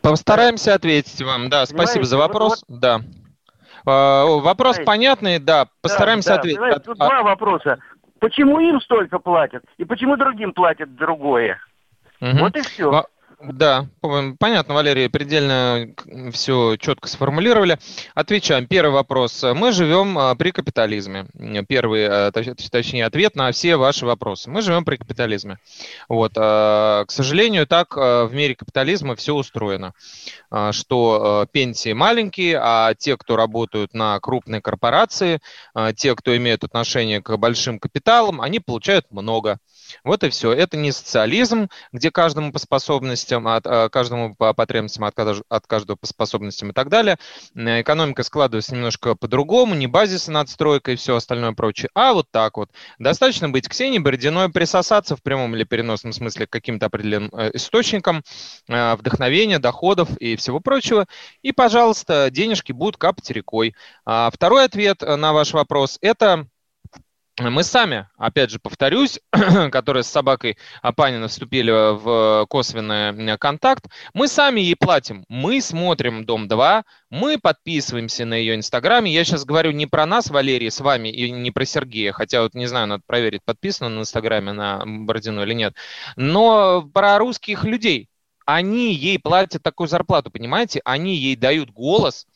[0.00, 1.50] Постараемся ответить вам.
[1.50, 2.10] Да, спасибо Понимаете?
[2.10, 2.64] за вопрос.
[2.68, 3.00] Вот, да.
[3.86, 6.58] А, вопрос понятный, да, постараемся да, ответить.
[6.58, 7.06] Знаете, тут а...
[7.06, 7.78] два вопроса.
[8.18, 11.58] Почему им столько платят и почему другим платят другое?
[12.20, 12.38] Угу.
[12.38, 13.06] Вот и все.
[13.38, 13.86] Да,
[14.38, 15.88] понятно, Валерий, предельно
[16.32, 17.78] все четко сформулировали.
[18.14, 18.66] Отвечаем.
[18.66, 19.42] Первый вопрос.
[19.42, 21.26] Мы живем а, при капитализме.
[21.68, 24.48] Первый, а, точнее, ответ на все ваши вопросы.
[24.48, 25.58] Мы живем при капитализме.
[26.08, 26.32] Вот.
[26.36, 29.92] А, к сожалению, так в мире капитализма все устроено,
[30.70, 35.40] что пенсии маленькие, а те, кто работают на крупные корпорации,
[35.94, 39.58] те, кто имеют отношение к большим капиталам, они получают много.
[40.04, 40.52] Вот и все.
[40.52, 45.96] Это не социализм, где каждому по способностям, от, э, каждому по потребностям, от, от каждого
[45.96, 47.18] по способностям и так далее.
[47.54, 52.56] Э, экономика складывается немножко по-другому, не базис надстройка и все остальное прочее, а вот так
[52.56, 52.70] вот.
[52.98, 58.22] Достаточно быть Ксении Бородиной, присосаться в прямом или переносном смысле к каким-то определенным э, источникам
[58.68, 61.06] вдохновения, доходов и всего прочего,
[61.42, 63.74] и, пожалуйста, денежки будут капать рекой.
[64.04, 66.46] А второй ответ на ваш вопрос– это
[67.38, 69.20] мы сами, опять же, повторюсь,
[69.70, 75.24] которые с собакой Апанина вступили в косвенный контакт, мы сами ей платим.
[75.28, 79.12] Мы смотрим «Дом-2», мы подписываемся на ее инстаграме.
[79.12, 82.54] Я сейчас говорю не про нас, Валерий, с вами, и не про Сергея, хотя вот
[82.54, 85.74] не знаю, надо проверить, подписано на инстаграме на Бородину или нет,
[86.16, 88.08] но про русских людей.
[88.46, 90.80] Они ей платят такую зарплату, понимаете?
[90.84, 92.28] Они ей дают голос,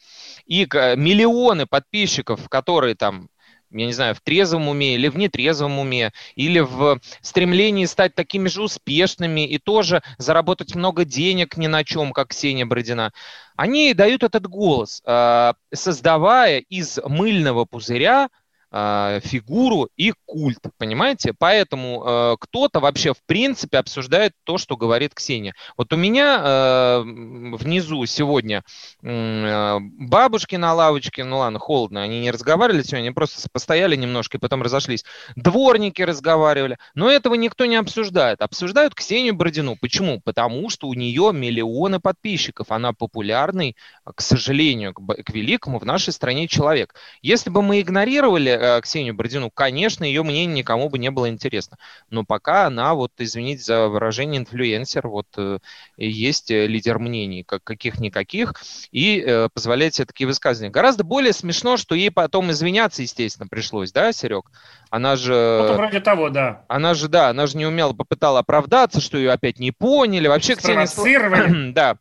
[0.45, 3.29] и миллионы подписчиков, которые там
[3.71, 8.49] я не знаю, в трезвом уме или в нетрезвом уме, или в стремлении стать такими
[8.49, 13.13] же успешными и тоже заработать много денег ни на чем, как Ксения Бородина,
[13.57, 18.29] они дают этот голос, а, создавая из мыльного пузыря
[18.73, 21.35] фигуру и культ, понимаете?
[21.37, 25.55] Поэтому э, кто-то вообще в принципе обсуждает то, что говорит Ксения.
[25.77, 28.63] Вот у меня э, внизу сегодня
[29.03, 34.37] э, бабушки на лавочке, ну ладно, холодно, они не разговаривали сегодня, они просто постояли немножко
[34.37, 35.05] и потом разошлись.
[35.35, 38.41] Дворники разговаривали, но этого никто не обсуждает.
[38.41, 39.77] Обсуждают Ксению Бородину.
[39.81, 40.21] Почему?
[40.21, 46.13] Потому что у нее миллионы подписчиков, она популярный, к сожалению, к, к великому в нашей
[46.13, 46.95] стране человек.
[47.21, 51.79] Если бы мы игнорировали Ксению Бородину, конечно, ее мнение никому бы не было интересно.
[52.11, 55.59] Но пока она, вот, извините за выражение, инфлюенсер, вот, э,
[55.97, 58.55] есть э, лидер мнений, как каких-никаких,
[58.91, 60.71] и э, позволяет себе такие высказывания.
[60.71, 64.51] Гораздо более смешно, что ей потом извиняться, естественно, пришлось, да, Серег?
[64.91, 65.33] Она же...
[65.33, 66.65] Что-то вроде того, да.
[66.69, 70.29] Она же, да, она же не умела, попытала оправдаться, что ее опять не поняли.
[70.29, 70.87] Вообще, Ксения...
[71.73, 71.97] да,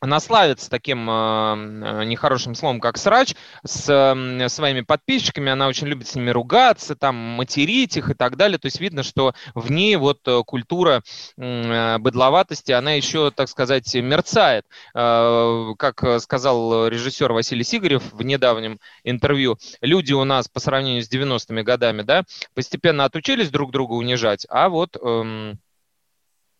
[0.00, 3.34] она славится таким э, нехорошим словом, как срач,
[3.64, 8.36] с э, своими подписчиками, она очень любит с ними ругаться, там, материть их и так
[8.36, 11.02] далее, то есть видно, что в ней вот э, культура
[11.36, 14.66] э, быдловатости, она еще, так сказать, мерцает.
[14.94, 21.10] Э, как сказал режиссер Василий Сигарев в недавнем интервью, люди у нас по сравнению с
[21.10, 22.22] 90-ми годами, да,
[22.54, 25.54] постепенно отучились друг друга унижать, а вот э,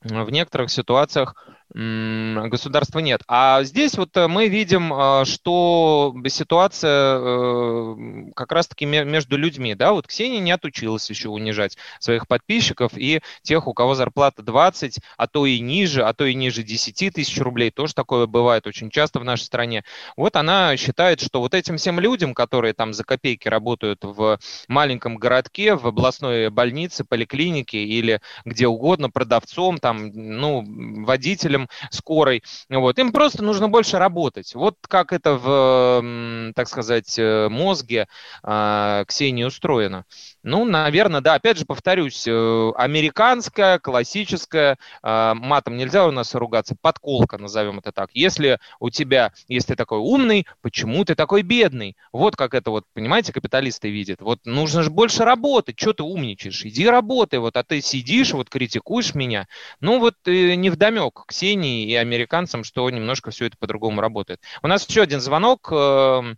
[0.02, 1.34] в некоторых ситуациях
[1.74, 3.22] государства нет.
[3.28, 7.96] А здесь вот э, мы видим, э, что ситуация э,
[8.34, 9.74] как раз-таки между людьми.
[9.74, 9.92] Да?
[9.92, 15.26] Вот Ксения не отучилась еще унижать своих подписчиков и тех, у кого зарплата 20, а
[15.26, 17.70] то и ниже, а то и ниже 10 тысяч рублей.
[17.70, 19.84] Тоже такое бывает очень часто в нашей стране.
[20.16, 25.16] Вот она считает, что вот этим всем людям, которые там за копейки работают в маленьком
[25.16, 30.64] городке, в областной больнице, поликлинике или где угодно, продавцом, там, ну,
[31.04, 32.42] водителем, водителем скорой.
[32.68, 32.98] Вот.
[32.98, 34.54] Им просто нужно больше работать.
[34.54, 38.06] Вот как это в, так сказать, э, мозге
[38.42, 40.04] э, Ксении устроено.
[40.42, 41.34] Ну, наверное, да.
[41.34, 47.92] Опять же, повторюсь, э, американская, классическая, э, матом нельзя у нас ругаться, подколка, назовем это
[47.92, 48.10] так.
[48.14, 51.96] Если у тебя, если ты такой умный, почему ты такой бедный?
[52.12, 54.20] Вот как это вот, понимаете, капиталисты видят.
[54.20, 55.78] Вот нужно же больше работать.
[55.78, 56.64] Что ты умничаешь?
[56.64, 57.38] Иди работай.
[57.38, 59.48] Вот, а ты сидишь, вот критикуешь меня.
[59.80, 64.40] Ну, вот э, не вдомек Ксении и американцам, что немножко все это по-другому работает.
[64.62, 65.72] У нас еще один звонок.
[65.72, 66.36] Эм,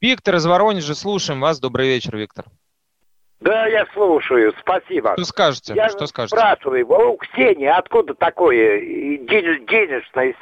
[0.00, 1.58] Виктор из Воронежа, слушаем вас.
[1.58, 2.44] Добрый вечер, Виктор.
[3.40, 5.14] Да, я слушаю, спасибо.
[5.14, 5.74] Что скажете?
[5.74, 6.36] Я что скажете?
[6.36, 10.34] спрашиваю, у Ксении откуда такое денежное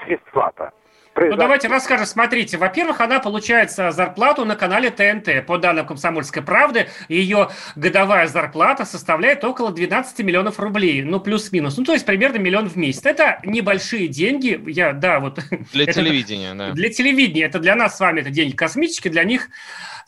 [1.16, 2.06] Ну, давайте расскажем.
[2.06, 5.46] Смотрите, во-первых, она получает зарплату на канале ТНТ.
[5.46, 11.02] По данным «Комсомольской правды», ее годовая зарплата составляет около 12 миллионов рублей.
[11.02, 11.76] Ну, плюс-минус.
[11.76, 13.04] Ну, то есть примерно миллион в месяц.
[13.04, 14.60] Это небольшие деньги.
[14.66, 15.38] Я, да, вот...
[15.72, 16.72] Для телевидения, да.
[16.72, 17.44] Для телевидения.
[17.44, 19.48] Это для нас с вами это деньги космические, для них,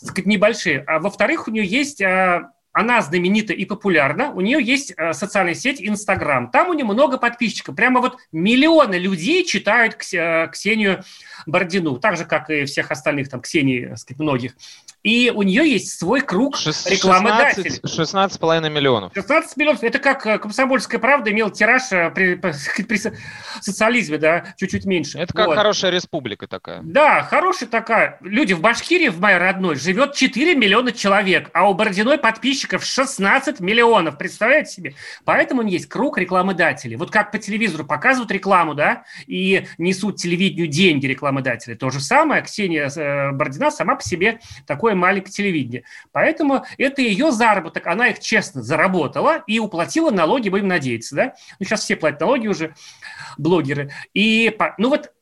[0.01, 0.83] так сказать, небольшие.
[0.87, 5.55] А во-вторых, у нее есть а, она знаменита и популярна, у нее есть э, социальная
[5.55, 6.51] сеть Инстаграм.
[6.51, 7.75] Там у нее много подписчиков.
[7.75, 11.03] Прямо вот миллионы людей читают э, Ксению
[11.47, 14.53] Бородину, так же, как и всех остальных, там, Ксении, сказать, многих.
[15.07, 17.79] И у нее есть свой круг рекламодателей.
[17.85, 19.13] 16,5 миллионов.
[19.15, 19.85] 16 миллионов.
[19.85, 22.35] Это как э, «Комсомольская правда» имел тираж э, при,
[22.83, 23.01] при,
[23.61, 25.19] социализме, да, чуть-чуть меньше.
[25.19, 25.57] Это как вот.
[25.57, 26.81] хорошая республика такая.
[26.83, 28.19] Да, хорошая такая.
[28.21, 33.61] Люди, в Башкирии, в моей родной, живет 4 миллиона человек, а у Бородиной подписчиков 16
[33.61, 34.19] миллионов.
[34.19, 34.95] Представляете себе?
[35.25, 36.97] Поэтому нее есть круг рекламодателей.
[36.97, 41.75] Вот как по телевизору показывают рекламу, да, и несут телевидению деньги рекламодатели.
[41.75, 45.85] То же самое Ксения э, Бородина сама по себе такое маленькое телевидение.
[46.13, 51.35] Поэтому это ее заработок, она их честно заработала и уплатила налоги, будем надеяться, да?
[51.59, 52.75] Ну, сейчас все платят налоги уже,
[53.39, 53.91] блогеры.
[54.15, 55.13] И, ну вот,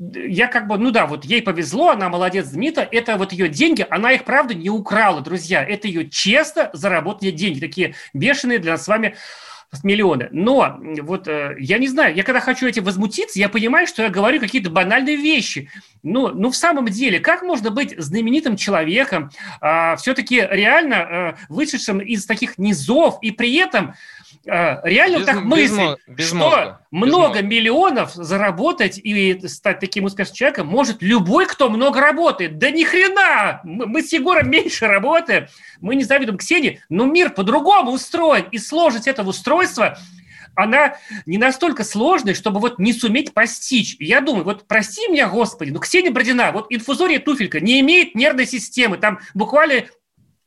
[0.00, 3.86] я как бы, ну да, вот ей повезло, она молодец, знаменита, это вот ее деньги,
[3.88, 8.84] она их, правда, не украла, друзья, это ее честно заработанные деньги, такие бешеные для нас
[8.84, 9.14] с вами
[9.84, 10.28] миллионы.
[10.32, 14.08] Но вот э, я не знаю, я когда хочу этим возмутиться, я понимаю, что я
[14.08, 15.70] говорю какие-то банальные вещи.
[16.02, 19.30] Ну, ну в самом деле, как можно быть знаменитым человеком,
[19.60, 23.94] э, все-таки реально э, вышедшим из таких низов и при этом а,
[24.44, 30.04] реально без, так мыслить, без, без что мозга, много без миллионов заработать и стать таким
[30.04, 32.58] успешным человеком может любой, кто много работает.
[32.58, 33.60] Да ни хрена!
[33.64, 35.46] Мы с Егором меньше работаем,
[35.80, 39.98] мы не завидуем Ксении, но мир по-другому устроен, и сложность этого устройства
[40.54, 43.96] она не настолько сложная, чтобы вот не суметь постичь.
[43.98, 48.46] Я думаю, вот прости меня, Господи, но Ксения Бродина, вот инфузория туфелька не имеет нервной
[48.46, 49.84] системы, там буквально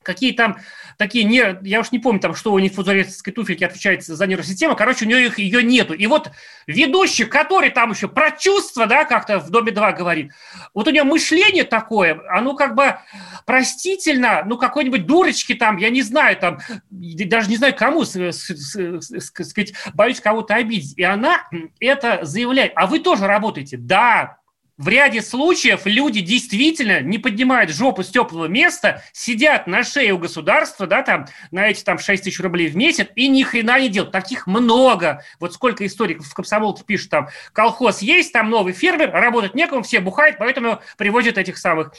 [0.03, 0.57] какие там
[0.97, 4.75] такие, не, я уж не помню, там, что у инфузорецкой туфельки отвечает за нервную систему,
[4.75, 5.93] короче, у нее их, ее нету.
[5.93, 6.31] И вот
[6.67, 10.31] ведущий, который там еще про чувства, да, как-то в «Доме-2» говорит,
[10.73, 12.97] вот у нее мышление такое, оно как бы
[13.45, 20.19] простительно, ну, какой-нибудь дурочки там, я не знаю, там, даже не знаю кому, сказать, боюсь
[20.19, 20.97] кого-то обидеть.
[20.97, 21.47] И она
[21.79, 22.73] это заявляет.
[22.75, 23.77] А вы тоже работаете?
[23.77, 24.37] Да,
[24.83, 30.17] в ряде случаев люди действительно не поднимают жопу с теплого места, сидят на шее у
[30.17, 33.87] государства, да, там, на эти там 6 тысяч рублей в месяц и ни хрена не
[33.87, 34.11] делают.
[34.11, 35.23] Таких много.
[35.39, 40.01] Вот сколько историков в комсомолке пишут, там, колхоз есть, там новый фермер, работать некому, все
[40.01, 41.93] бухают, поэтому привозят этих самых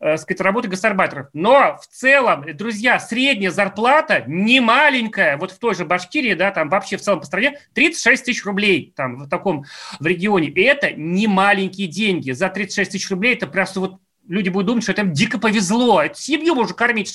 [0.00, 1.28] сказать, работы гастарбайтеров.
[1.32, 6.68] Но в целом, друзья, средняя зарплата не маленькая, вот в той же Башкирии, да, там
[6.68, 9.64] вообще в целом по стране 36 тысяч рублей там в таком
[9.98, 10.48] в регионе.
[10.48, 12.30] И это не маленькие деньги.
[12.30, 16.02] За 36 тысяч рублей это просто вот люди будут думать, что это им дико повезло.
[16.02, 17.12] Эту семью можно кормить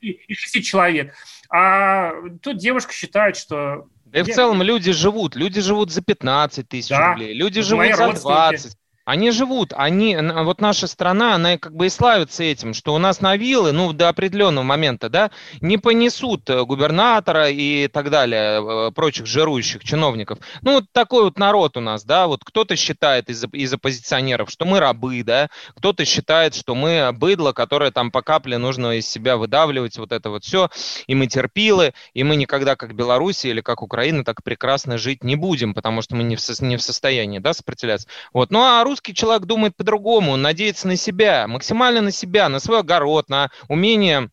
[0.00, 1.14] и 6 человек.
[1.48, 3.86] А тут девушка считает, что...
[4.04, 5.36] Да и в целом люди живут.
[5.36, 7.32] Люди живут за 15 тысяч да, рублей.
[7.34, 8.76] Люди живут за 20.
[9.06, 13.20] Они живут, они, вот наша страна, она как бы и славится этим, что у нас
[13.20, 18.90] на виллы, ну, до определенного момента, да, не понесут э, губернатора и так далее, э,
[18.90, 20.40] прочих жирующих чиновников.
[20.62, 24.64] Ну, вот такой вот народ у нас, да, вот кто-то считает из, из оппозиционеров, что
[24.64, 29.36] мы рабы, да, кто-то считает, что мы быдло, которое там по капле нужно из себя
[29.36, 30.68] выдавливать, вот это вот все,
[31.06, 35.36] и мы терпилы, и мы никогда как Беларусь или как Украина так прекрасно жить не
[35.36, 38.08] будем, потому что мы не в, не в состоянии, да, сопротивляться.
[38.32, 42.60] Вот, ну, а русский человек думает по-другому, он надеется на себя, максимально на себя, на
[42.60, 44.30] свой огород, на умение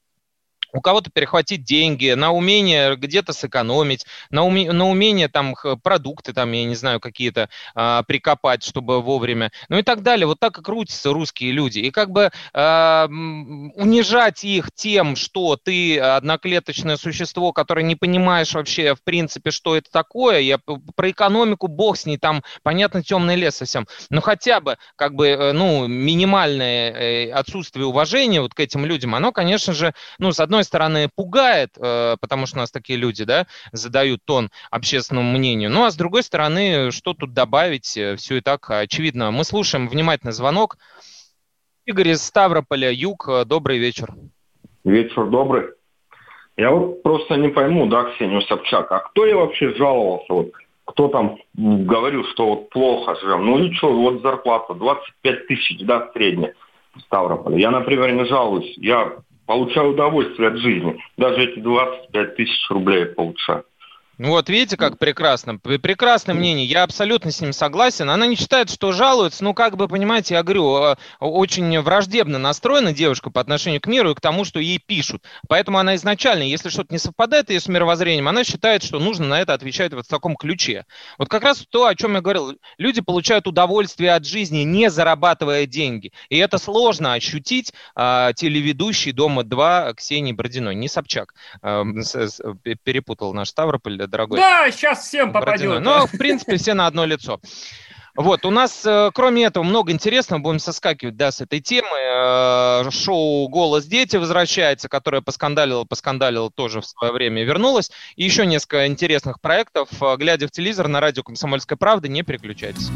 [0.73, 6.51] у кого-то перехватить деньги, на умение где-то сэкономить, на, уме, на умение там продукты, там,
[6.51, 10.25] я не знаю, какие-то а, прикопать, чтобы вовремя, ну и так далее.
[10.25, 11.79] Вот так и крутятся русские люди.
[11.79, 18.95] И как бы а, унижать их тем, что ты одноклеточное существо, которое не понимаешь вообще,
[18.95, 23.57] в принципе, что это такое, я про экономику, бог с ней, там, понятно, темный лес
[23.57, 28.85] совсем, но хотя бы, как бы, э, ну, минимальное э, отсутствие уважения вот к этим
[28.85, 32.71] людям, оно, конечно же, ну, с одной одной стороны, пугает, э, потому что у нас
[32.71, 35.69] такие люди, да, задают тон общественному мнению.
[35.69, 37.97] Ну, а с другой стороны, что тут добавить?
[37.97, 39.31] Э, Все и так очевидно.
[39.31, 40.77] Мы слушаем внимательно звонок.
[41.85, 43.27] Игорь из Ставрополя, Юг.
[43.27, 44.13] Э, добрый вечер.
[44.83, 45.69] Вечер добрый.
[46.55, 50.33] Я вот просто не пойму, да, Ксения Собчак, а кто я вообще жаловался?
[50.33, 50.51] Вот,
[50.85, 53.45] кто там говорил, что вот плохо живем?
[53.45, 56.53] Ну и что, вот зарплата 25 тысяч, да, средняя
[56.95, 57.59] в Ставрополе.
[57.59, 58.77] Я, например, не жалуюсь.
[58.77, 59.13] Я
[59.45, 60.97] получаю удовольствие от жизни.
[61.17, 63.63] Даже эти 25 тысяч рублей получаю.
[63.63, 63.72] Ну
[64.19, 65.57] вот видите, как прекрасно.
[65.57, 66.65] Прекрасное мнение.
[66.65, 68.09] Я абсолютно с ним согласен.
[68.11, 69.43] Она не считает, что жалуется.
[69.43, 74.11] Ну, как бы, понимаете, я говорю, э, очень враждебно настроена девушка по отношению к миру
[74.11, 75.23] и к тому, что ей пишут.
[75.47, 79.41] Поэтому она изначально, если что-то не совпадает ее с мировоззрением, она считает, что нужно на
[79.41, 80.85] это отвечать вот в таком ключе.
[81.17, 82.55] Вот как раз то, о чем я говорил.
[82.77, 86.11] Люди получают удовольствие от жизни, не зарабатывая деньги.
[86.29, 90.75] И это сложно ощутить а, телеведущий «Дома-2» Ксении Бородиной.
[90.75, 91.33] Не Собчак.
[91.63, 91.83] А,
[92.83, 94.39] перепутал наш Ставрополь дорогой.
[94.39, 95.81] Да, сейчас всем попадет.
[95.81, 97.41] Но, в принципе, все на одно лицо.
[98.15, 100.39] Вот, у нас, э, кроме этого, много интересного.
[100.39, 101.87] Будем соскакивать, да, с этой темы.
[101.97, 107.89] Э, шоу «Голос дети» возвращается, которое поскандалило, поскандалило тоже в свое время вернулось.
[108.15, 109.89] И еще несколько интересных проектов.
[109.99, 112.89] Э, глядя в телевизор на радио «Комсомольская правда», не переключайтесь.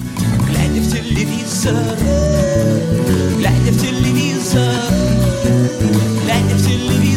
[0.46, 1.74] Глядя в телевизор,
[3.38, 4.76] глядя в телевизор,
[6.24, 7.17] глядя в телевизор,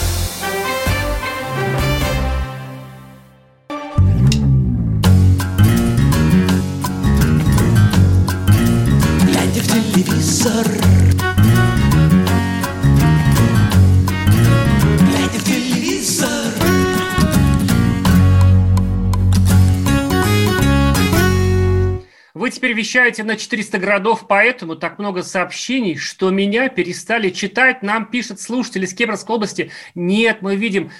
[22.73, 27.83] Вещаете на 400 городов, поэтому так много сообщений, что меня перестали читать.
[27.83, 29.71] Нам пишет слушатель из Кемеровской области.
[29.95, 30.91] Нет, мы видим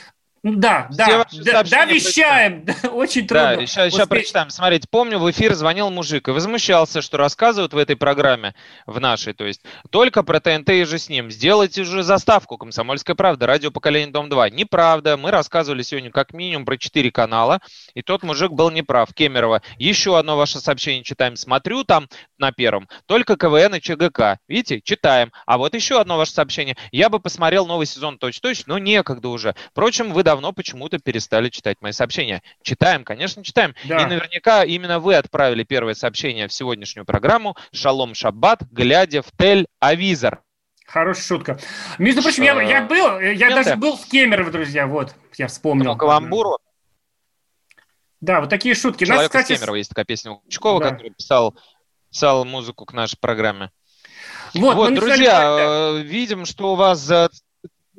[0.44, 2.66] Да, да, да, да, вещаем.
[2.66, 3.58] Да, очень трудно.
[3.58, 4.50] Да, сейчас, сейчас прочитаем.
[4.50, 8.56] Смотрите, помню, в эфир звонил мужик и возмущался, что рассказывают в этой программе,
[8.88, 9.62] в нашей, то есть,
[9.92, 11.30] только про ТНТ и же с ним.
[11.30, 14.50] Сделайте уже заставку «Комсомольская правда», радио поколение Дом-2.
[14.50, 15.16] Неправда.
[15.16, 17.60] Мы рассказывали сегодня как минимум про четыре канала,
[17.94, 19.14] и тот мужик был неправ.
[19.14, 19.62] Кемерово.
[19.78, 21.36] Еще одно ваше сообщение читаем.
[21.36, 22.08] Смотрю там
[22.40, 22.90] на первом.
[23.06, 24.40] Только КВН и ЧГК.
[24.48, 24.82] Видите?
[24.82, 25.32] Читаем.
[25.46, 26.76] А вот еще одно ваше сообщение.
[26.92, 29.56] Я бы посмотрел новый сезон точно-точно, но некогда уже.
[29.70, 32.42] Впрочем, вы давно почему-то перестали читать мои сообщения.
[32.64, 33.76] Читаем, конечно, читаем.
[33.84, 34.02] Да.
[34.02, 40.38] И наверняка именно вы отправили первое сообщение в сегодняшнюю программу «Шалом Шаббат, глядя в Тель-Авизор».
[40.88, 41.60] Хорошая шутка.
[41.98, 45.94] Между прочим, я, я был, я Кем даже был в Кемерово, друзья, вот, я вспомнил.
[45.94, 46.58] По каламбуру.
[48.22, 49.04] Да, вот такие шутки.
[49.04, 50.90] Нас, Человек из кстати, Кемерово есть такая песня у Кучкова, Да.
[50.92, 51.56] который писал,
[52.10, 53.70] писал музыку к нашей программе.
[54.54, 57.00] Вот, Вот, друзья, говорить, э, видим, что у вас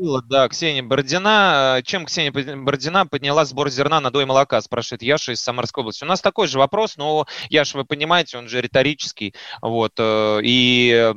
[0.02, 1.76] зацепило, да, Ксения Бородина.
[1.78, 6.04] Э, Чем Ксения Бородина подняла сбор зерна на дой молока, спрашивает Яша из Самарской области.
[6.04, 9.34] У нас такой же вопрос, но, Яша, вы понимаете, он же риторический.
[9.60, 11.14] Вот, э, и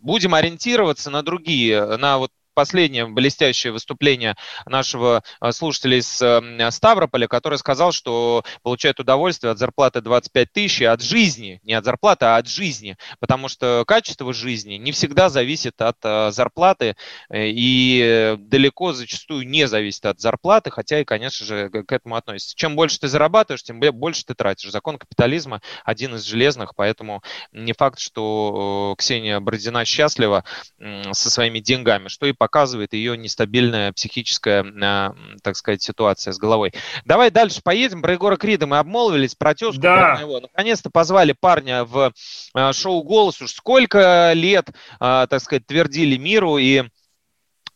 [0.00, 4.36] будем ориентироваться на другие, на вот последнее блестящее выступление
[4.66, 10.82] нашего э, слушателя из э, Ставрополя, который сказал, что получает удовольствие от зарплаты 25 тысяч,
[10.82, 15.80] от жизни, не от зарплаты, а от жизни, потому что качество жизни не всегда зависит
[15.80, 16.96] от э, зарплаты
[17.32, 22.56] и далеко зачастую не зависит от зарплаты, хотя и, конечно же, к этому относится.
[22.56, 24.70] Чем больше ты зарабатываешь, тем больше ты тратишь.
[24.70, 27.22] Закон капитализма один из железных, поэтому
[27.52, 30.44] не факт, что Ксения Бородина счастлива
[30.78, 36.72] со своими деньгами, что и показывает ее нестабильная психическая, а, так сказать, ситуация с головой.
[37.04, 38.00] Давай дальше поедем.
[38.00, 39.94] Про Егора Крида мы обмолвились, про тезку, Да.
[39.94, 40.40] про моего.
[40.40, 42.14] Наконец-то позвали парня в
[42.54, 43.42] а, шоу «Голос».
[43.42, 46.84] Уж сколько лет, а, так сказать, твердили миру и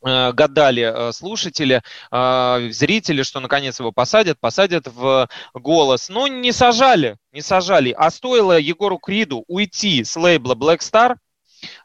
[0.02, 6.10] гадали слушатели, зрители, что наконец его посадят, посадят в голос.
[6.10, 7.94] Но не сажали, не сажали.
[7.96, 11.16] А стоило Егору Криду уйти с лейбла Black Star,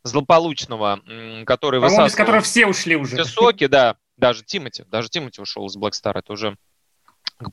[0.03, 1.01] злополучного,
[1.45, 2.07] который высасывал...
[2.07, 3.15] из которого все ушли уже.
[3.15, 3.95] Все соки, да.
[4.17, 6.57] Даже Тимати, даже Тимати ушел из Black Star, это уже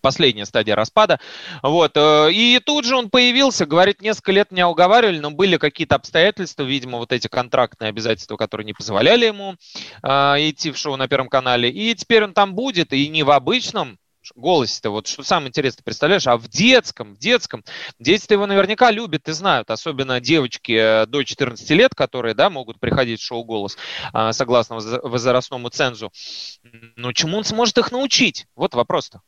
[0.00, 1.20] последняя стадия распада.
[1.62, 1.92] Вот.
[1.96, 6.64] Э, и тут же он появился, говорит, несколько лет меня уговаривали, но были какие-то обстоятельства,
[6.64, 9.54] видимо, вот эти контрактные обязательства, которые не позволяли ему
[10.02, 10.08] э,
[10.48, 11.70] идти в шоу на Первом канале.
[11.70, 13.98] И теперь он там будет, и не в обычном
[14.34, 17.64] голосе-то, вот что самое интересное, представляешь, а в детском, в детском,
[17.98, 22.80] дети-то его наверняка любят и знают, особенно девочки э, до 14 лет, которые, да, могут
[22.80, 23.76] приходить в шоу «Голос»
[24.32, 26.10] согласно возрастному цензу.
[26.96, 28.46] Но чему он сможет их научить?
[28.54, 29.20] Вот вопрос-то.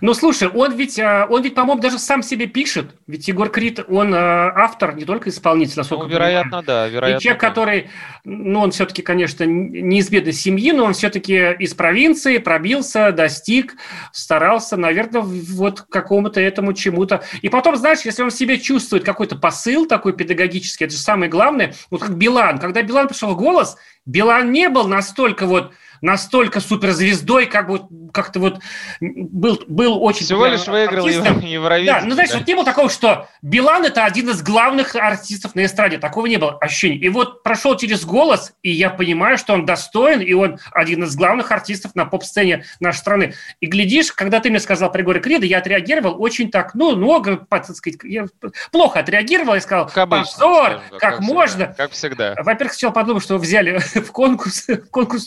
[0.00, 2.94] Ну, слушай, он ведь, а, он ведь, по-моему, даже сам себе пишет.
[3.06, 7.18] Ведь Егор Крид, он а, автор, не только исполнитель, насколько ну, вероятно, да, вероятно.
[7.18, 7.48] И человек, да.
[7.48, 7.90] который,
[8.24, 13.74] ну, он все-таки, конечно, не из бедной семьи, но он все-таки из провинции пробился, достиг,
[14.12, 17.22] старался, наверное, вот к какому-то этому чему-то.
[17.42, 21.30] И потом, знаешь, если он в себе чувствует какой-то посыл такой педагогический, это же самое
[21.30, 22.58] главное, вот как Билан.
[22.58, 28.40] Когда Билан пришел в голос, Билан не был настолько вот настолько суперзвездой, как вот как-то
[28.40, 28.60] вот
[29.00, 30.24] был, был очень...
[30.24, 31.92] Всего лишь выиграл Евровидение.
[31.92, 32.38] Да, ну знаешь, да.
[32.38, 35.98] вот не было такого, что Билан это один из главных артистов на эстраде.
[35.98, 36.96] Такого не было ощущения.
[36.96, 41.14] И вот прошел через голос, и я понимаю, что он достоин, и он один из
[41.16, 43.34] главных артистов на поп-сцене нашей страны.
[43.60, 47.46] И глядишь, когда ты мне сказал про Егора Крида, я отреагировал очень так, ну, много,
[47.48, 48.26] так сказать, я
[48.72, 51.66] плохо отреагировал и сказал, как обычно, позор, как, как можно.
[51.66, 52.34] Всегда, как всегда.
[52.36, 55.26] Во-первых, сначала подумал, что взяли в конкурс, в конкурс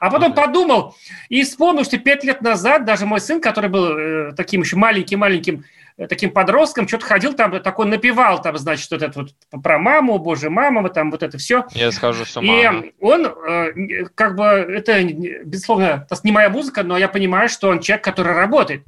[0.00, 0.96] а потом подумал
[1.28, 5.64] и вспомнил, что пять лет назад даже мой сын, который был э, таким еще маленьким-маленьким
[5.96, 10.18] э, таким подростком, что-то ходил там, такой напевал там, значит, вот это вот про маму,
[10.18, 11.66] боже, мама, там вот это все.
[11.72, 12.46] Я схожу с ума.
[12.52, 15.02] И он, э, как бы, это,
[15.44, 18.84] безусловно, это не моя музыка, но я понимаю, что он человек, который работает.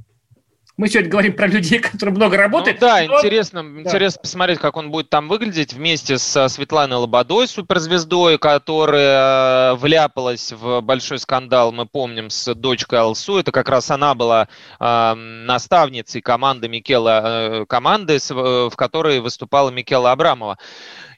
[0.76, 2.80] Мы сегодня говорим про людей, которые много работают.
[2.80, 3.18] Ну, да, но...
[3.18, 3.80] интересно, да.
[3.80, 10.50] интересно посмотреть, как он будет там выглядеть вместе с Светланой Лободой, суперзвездой, которая э, вляпалась
[10.50, 13.38] в большой скандал, мы помним, с дочкой Алсу.
[13.38, 14.48] Это как раз она была
[14.80, 20.58] э, наставницей команды Микела, э, команды, в которой выступала Микела Абрамова.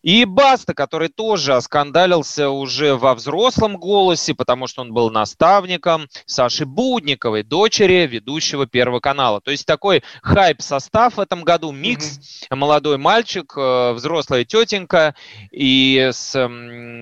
[0.06, 6.64] И Баста, который тоже оскандалился уже во взрослом голосе, потому что он был наставником Саши
[6.64, 9.40] Будниковой, дочери ведущего Первого канала.
[9.40, 12.54] То есть такой хайп-состав в этом году, микс, mm-hmm.
[12.54, 15.16] молодой мальчик, э, взрослая тетенька
[15.50, 16.34] и с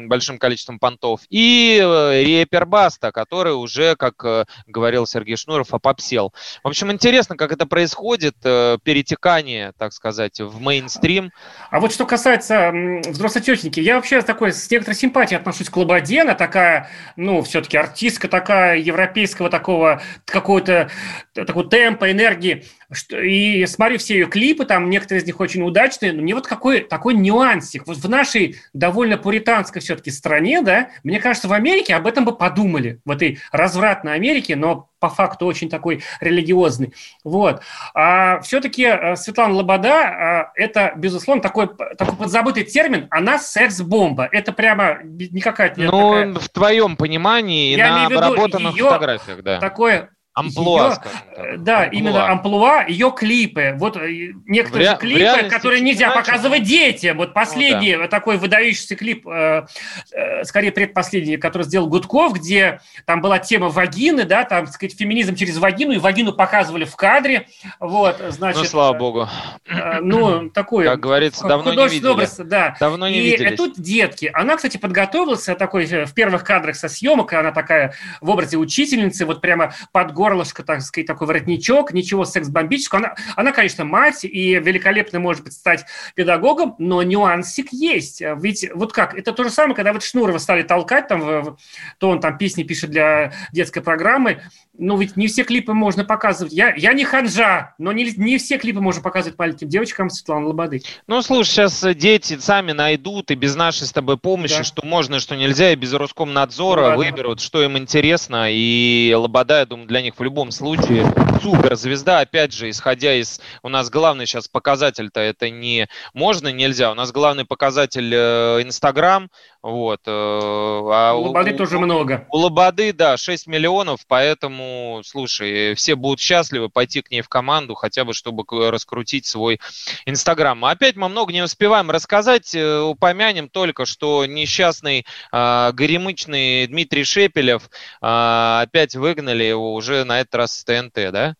[0.08, 6.32] большим количеством понтов, и э, репер Баста, который уже, как э, говорил Сергей Шнуров, опопсел.
[6.62, 11.32] В общем, интересно, как это происходит, перетекание, так сказать, в мейнстрим.
[11.70, 12.72] А вот что касается
[13.02, 13.80] взрослой тетеньки.
[13.80, 16.22] Я вообще такой с некоторой симпатией отношусь к Лободе.
[16.22, 20.90] Она такая, ну, все-таки артистка такая, европейского такого, какого-то
[21.34, 22.64] такого темпа, энергии.
[23.10, 26.80] И смотрю все ее клипы, там некоторые из них очень удачные, но мне вот какой
[26.80, 27.86] такой нюансик.
[27.86, 32.36] Вот в нашей довольно пуританской все-таки стране, да, мне кажется, в Америке об этом бы
[32.36, 36.94] подумали, в этой развратной Америке, но по факту очень такой религиозный.
[37.24, 37.60] Вот.
[37.94, 41.68] А все-таки э, Светлана Лобода э,– это, безусловно, такой,
[41.98, 43.06] такой подзабытый термин.
[43.10, 44.26] Она секс-бомба.
[44.32, 45.78] Это прямо не какая-то...
[45.82, 46.34] Ну, такая...
[46.34, 49.60] в твоем понимании, Я на обработанных фотографиях, да.
[49.60, 51.08] Такое Амплуа, ее, так.
[51.36, 51.98] Э, да, амплуа.
[51.98, 53.74] именно амплуа, ее клипы.
[53.78, 56.18] Вот э, некоторые ре- клипы, которые нельзя иначе.
[56.18, 57.18] показывать детям.
[57.18, 58.08] Вот последний ну, да.
[58.08, 59.66] такой выдающийся клип, э,
[60.12, 64.98] э, скорее предпоследний, который сделал Гудков, где там была тема вагины, да, там, так сказать,
[64.98, 67.46] феминизм через вагину, и вагину показывали в кадре.
[67.78, 68.60] Вот, значит...
[68.60, 69.28] Ну, слава богу.
[69.68, 70.86] Э, ну, такой...
[70.86, 72.10] Как говорится, давно не видели.
[72.10, 72.76] Образ, да.
[72.80, 73.56] Давно не и виделись.
[73.56, 74.30] тут детки.
[74.34, 79.40] Она, кстати, подготовилась такой в первых кадрах со съемок, она такая в образе учительницы, вот
[79.40, 83.00] прямо под горлышко, так сказать, такой воротничок, ничего секс-бомбического.
[83.00, 88.22] Она, она, конечно, мать и великолепно может быть стать педагогом, но нюансик есть.
[88.38, 91.58] Ведь вот как, это то же самое, когда вот Шнурова стали толкать, там,
[91.98, 94.40] то он там песни пишет для детской программы,
[94.76, 96.52] ну ведь не все клипы можно показывать.
[96.52, 100.82] Я, я не ханжа, но не, не все клипы можно показывать маленьким девочкам Светланы Лободы.
[101.06, 104.64] Ну, слушай, сейчас дети сами найдут и без нашей с тобой помощи, да.
[104.64, 108.46] что можно, что нельзя, и без Роскомнадзора да, выберут, что им интересно.
[108.50, 111.04] И Лобода, я думаю, для них в любом случае
[111.42, 112.20] суперзвезда.
[112.20, 113.40] Опять же, исходя из...
[113.62, 116.90] У нас главный сейчас показатель-то это не можно, нельзя.
[116.90, 119.30] У нас главный показатель э, Инстаграм,
[119.64, 120.00] Вот.
[120.04, 122.26] э, А У Лободы тоже много.
[122.30, 127.74] У Лободы, да, 6 миллионов, поэтому, слушай, все будут счастливы пойти к ней в команду,
[127.74, 129.58] хотя бы чтобы раскрутить свой
[130.04, 130.62] Инстаграм.
[130.66, 137.70] Опять мы много не успеваем рассказать, э, упомянем только, что несчастный э, горемычный Дмитрий Шепелев
[138.02, 141.36] э, опять выгнали его уже на этот раз с ТНТ, да?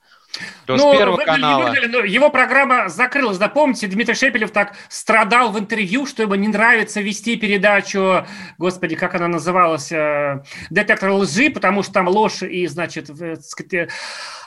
[0.67, 1.65] То с Ну, Первого выгнали, не канала.
[1.65, 3.39] выгнали, но его программа закрылась.
[3.39, 8.27] Да, помните, Дмитрий Шепелев так страдал в интервью, что ему не нравится вести передачу,
[8.59, 13.75] господи, как она называлась, э, «Детектор лжи», потому что там ложь и, значит, э, сказать,
[13.75, 13.89] э,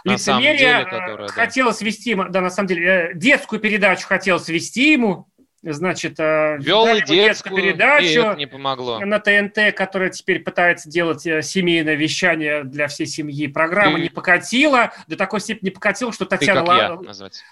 [0.04, 0.58] лицемерие.
[0.58, 1.34] деле, которая, да.
[1.34, 5.28] Хотелось вести, да, на самом деле, детскую передачу хотелось вести ему,
[5.64, 9.00] значит, э, Вел дали детскую передачу это не помогло.
[9.00, 13.48] на ТНТ, которая теперь пытается делать э, семейное вещание для всей семьи.
[13.48, 17.00] Программа Ты- не покатила, до такой степени не покатила, что Татьяна, Ла-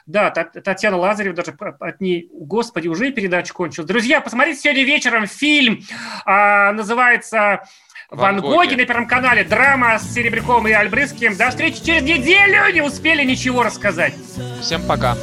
[0.05, 3.87] да, Та- Татьяна Лазарева даже от ней, господи, уже и передача кончилась.
[3.87, 5.81] Друзья, посмотрите сегодня вечером фильм,
[6.25, 7.63] а, называется
[8.11, 8.53] Ван «Ван Гоги».
[8.55, 9.43] Гоги» на Первом канале.
[9.43, 11.35] Драма с Серебряковым и Альбрызским.
[11.35, 12.71] До встречи через неделю!
[12.71, 14.13] Не успели ничего рассказать.
[14.61, 15.15] Всем пока.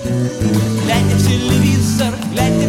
[0.84, 2.61] Глядя в телевизор, глядя